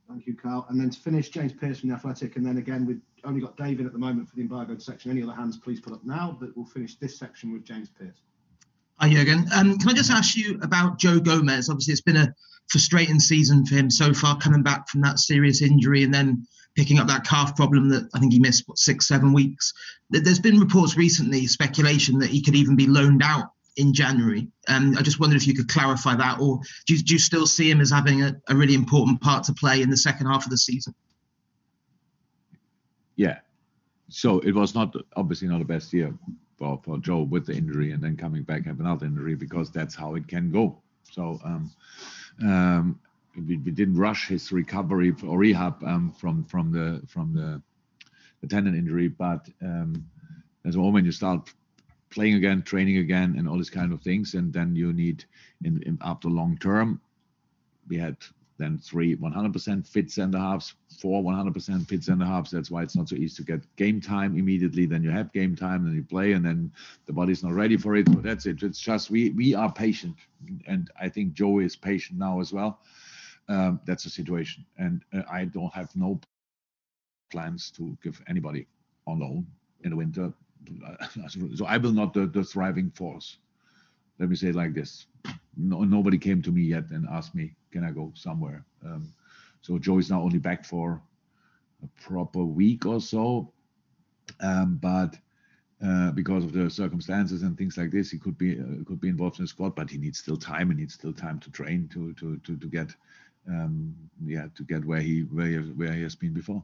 Thank 0.07 0.27
you, 0.27 0.35
Carl. 0.35 0.65
And 0.69 0.79
then 0.79 0.89
to 0.89 0.99
finish, 0.99 1.29
James 1.29 1.53
Pearce 1.53 1.79
from 1.79 1.89
the 1.89 1.95
Athletic, 1.95 2.35
and 2.35 2.45
then 2.45 2.57
again 2.57 2.85
we've 2.85 3.01
only 3.23 3.41
got 3.41 3.57
David 3.57 3.85
at 3.85 3.93
the 3.93 3.99
moment 3.99 4.29
for 4.29 4.35
the 4.35 4.41
embargoed 4.41 4.81
section. 4.81 5.11
Any 5.11 5.23
other 5.23 5.33
hands, 5.33 5.57
please 5.57 5.79
put 5.79 5.93
up 5.93 6.05
now. 6.05 6.37
But 6.39 6.55
we'll 6.55 6.65
finish 6.65 6.95
this 6.95 7.17
section 7.17 7.51
with 7.51 7.63
James 7.63 7.89
Pearce. 7.89 8.21
Hi, 8.97 9.09
Jurgen. 9.09 9.45
Um, 9.53 9.77
can 9.77 9.89
I 9.89 9.93
just 9.93 10.11
ask 10.11 10.37
you 10.37 10.59
about 10.61 10.99
Joe 10.99 11.19
Gomez? 11.19 11.69
Obviously, 11.69 11.93
it's 11.93 12.01
been 12.01 12.15
a 12.15 12.33
frustrating 12.67 13.19
season 13.19 13.65
for 13.65 13.75
him 13.75 13.89
so 13.89 14.13
far, 14.13 14.37
coming 14.37 14.63
back 14.63 14.87
from 14.87 15.01
that 15.01 15.19
serious 15.19 15.61
injury 15.61 16.03
and 16.03 16.13
then 16.13 16.45
picking 16.75 16.99
up 16.99 17.07
that 17.07 17.25
calf 17.25 17.55
problem 17.55 17.89
that 17.89 18.09
I 18.13 18.19
think 18.19 18.33
he 18.33 18.39
missed 18.39 18.63
what, 18.67 18.77
six, 18.77 19.07
seven 19.07 19.33
weeks. 19.33 19.73
There's 20.09 20.39
been 20.39 20.59
reports 20.59 20.97
recently, 20.97 21.47
speculation 21.47 22.19
that 22.19 22.29
he 22.29 22.41
could 22.41 22.55
even 22.55 22.75
be 22.75 22.87
loaned 22.87 23.21
out 23.23 23.51
in 23.75 23.93
January. 23.93 24.47
Um, 24.67 24.95
I 24.97 25.01
just 25.01 25.19
wondered 25.19 25.37
if 25.37 25.47
you 25.47 25.53
could 25.53 25.67
clarify 25.67 26.15
that, 26.15 26.39
or 26.39 26.59
do 26.85 26.95
you, 26.95 27.03
do 27.03 27.13
you 27.13 27.19
still 27.19 27.47
see 27.47 27.69
him 27.69 27.81
as 27.81 27.89
having 27.89 28.23
a, 28.23 28.35
a, 28.47 28.55
really 28.55 28.75
important 28.75 29.21
part 29.21 29.43
to 29.45 29.53
play 29.53 29.81
in 29.81 29.89
the 29.89 29.97
second 29.97 30.27
half 30.27 30.45
of 30.45 30.51
the 30.51 30.57
season? 30.57 30.93
Yeah. 33.15 33.39
So 34.09 34.39
it 34.39 34.53
was 34.53 34.75
not 34.75 34.95
obviously 35.15 35.47
not 35.47 35.59
the 35.59 35.65
best 35.65 35.91
year 35.91 36.13
for, 36.57 36.79
for 36.83 36.97
Joe 36.99 37.23
with 37.23 37.47
the 37.47 37.53
injury 37.53 37.91
and 37.91 38.03
then 38.03 38.15
coming 38.15 38.43
back 38.43 38.65
have 38.65 38.79
another 38.79 39.05
injury 39.05 39.35
because 39.35 39.71
that's 39.71 39.95
how 39.95 40.15
it 40.15 40.27
can 40.27 40.51
go. 40.51 40.77
So 41.11 41.39
um, 41.43 41.71
um, 42.41 42.99
we, 43.35 43.57
we, 43.57 43.71
didn't 43.71 43.95
rush 43.95 44.27
his 44.27 44.51
recovery 44.51 45.13
or 45.25 45.37
rehab 45.37 45.83
um, 45.83 46.11
from 46.11 46.43
from 46.45 46.71
the 46.71 47.01
from 47.07 47.33
the, 47.33 47.61
the 48.41 48.47
tendon 48.47 48.75
injury, 48.75 49.07
but 49.07 49.47
um, 49.61 50.05
there's 50.63 50.75
a 50.75 50.79
moment 50.79 51.05
you 51.05 51.11
start 51.11 51.53
playing 52.09 52.35
again, 52.35 52.61
training 52.61 52.97
again, 52.97 53.35
and 53.37 53.49
all 53.49 53.57
these 53.57 53.69
kind 53.69 53.91
of 53.91 54.01
things, 54.01 54.35
and 54.35 54.53
then 54.53 54.75
you 54.75 54.93
need 54.93 55.25
in, 55.63 55.81
in 55.83 55.97
after 56.01 56.29
long 56.29 56.57
term. 56.57 57.01
We 57.89 57.97
had 57.97 58.17
then 58.59 58.77
three 58.77 59.15
100% 59.15 59.87
fit 59.87 60.11
center 60.11 60.37
halves, 60.37 60.75
four 61.01 61.23
100% 61.23 61.87
fit 61.87 62.03
center 62.03 62.25
halves. 62.25 62.51
That's 62.51 62.69
why 62.69 62.83
it's 62.83 62.95
not 62.95 63.09
so 63.09 63.15
easy 63.15 63.37
to 63.37 63.43
get 63.43 63.75
game 63.75 63.99
time 63.99 64.37
immediately. 64.37 64.85
Then 64.85 65.03
you 65.03 65.09
have 65.09 65.33
game 65.33 65.55
time, 65.55 65.83
then 65.83 65.95
you 65.95 66.03
play, 66.03 66.33
and 66.33 66.45
then 66.45 66.71
the 67.07 67.13
body's 67.13 67.43
not 67.43 67.53
ready 67.53 67.77
for 67.77 67.95
it. 67.95 68.07
So 68.07 68.15
that's 68.15 68.45
it. 68.45 68.61
It's 68.61 68.79
just 68.79 69.09
we 69.09 69.31
we 69.31 69.55
are 69.55 69.71
patient, 69.71 70.15
and 70.67 70.89
I 70.99 71.09
think 71.09 71.33
Joe 71.33 71.59
is 71.59 71.75
patient 71.75 72.19
now 72.19 72.39
as 72.39 72.53
well. 72.53 72.79
Um, 73.49 73.81
that's 73.85 74.05
the 74.05 74.09
situation, 74.09 74.65
and 74.77 75.03
uh, 75.13 75.23
I 75.29 75.45
don't 75.45 75.73
have 75.73 75.93
no 75.95 76.19
plans 77.29 77.71
to 77.71 77.97
give 78.01 78.21
anybody 78.27 78.67
on 79.05 79.19
loan 79.19 79.47
in 79.83 79.89
the 79.91 79.97
winter. 79.97 80.33
So 81.57 81.65
I 81.65 81.77
will 81.77 81.91
not 81.91 82.13
the, 82.13 82.25
the 82.25 82.43
thriving 82.43 82.89
force. 82.91 83.39
Let 84.17 84.29
me 84.29 84.35
say 84.37 84.47
it 84.49 84.55
like 84.55 84.73
this: 84.73 85.07
no, 85.57 85.83
nobody 85.83 86.17
came 86.17 86.41
to 86.43 86.51
me 86.51 86.61
yet 86.61 86.89
and 86.91 87.05
asked 87.09 87.35
me, 87.35 87.53
"Can 87.71 87.83
I 87.83 87.91
go 87.91 88.13
somewhere?" 88.15 88.63
Um, 88.85 89.11
so 89.61 89.77
Joe 89.77 89.97
is 89.97 90.09
now 90.09 90.21
only 90.21 90.39
back 90.39 90.63
for 90.63 91.01
a 91.83 91.87
proper 92.01 92.45
week 92.45 92.85
or 92.85 93.01
so, 93.01 93.51
um, 94.39 94.77
but. 94.81 95.17
Uh, 95.83 96.11
because 96.13 96.45
of 96.45 96.53
the 96.53 96.69
circumstances 96.69 97.43
and 97.43 97.57
things 97.57 97.77
like 97.77 97.91
this, 97.91 98.09
he 98.09 98.17
could 98.17 98.37
be 98.37 98.57
uh, 98.57 98.83
could 98.85 99.01
be 99.01 99.09
involved 99.09 99.37
in 99.39 99.43
the 99.43 99.49
squad, 99.49 99.75
but 99.75 99.89
he 99.89 99.97
needs 99.97 100.17
still 100.17 100.37
time. 100.37 100.69
He 100.69 100.77
needs 100.77 100.93
still 100.93 101.11
time 101.11 101.39
to 101.41 101.51
train 101.51 101.89
to 101.89 102.13
to 102.13 102.37
to, 102.37 102.55
to 102.55 102.67
get 102.67 102.95
um, 103.47 103.95
yeah, 104.25 104.47
to 104.55 104.63
get 104.63 104.85
where 104.85 105.01
he 105.01 105.21
where 105.21 105.47
he, 105.47 105.57
where 105.57 105.93
he 105.93 106.03
has 106.03 106.15
been 106.15 106.33
before. 106.33 106.63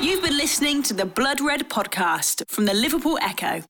You've 0.00 0.22
been 0.22 0.36
listening 0.36 0.82
to 0.84 0.94
the 0.94 1.04
Blood 1.04 1.40
Red 1.40 1.70
podcast 1.70 2.42
from 2.48 2.64
the 2.64 2.74
Liverpool 2.74 3.18
Echo. 3.22 3.62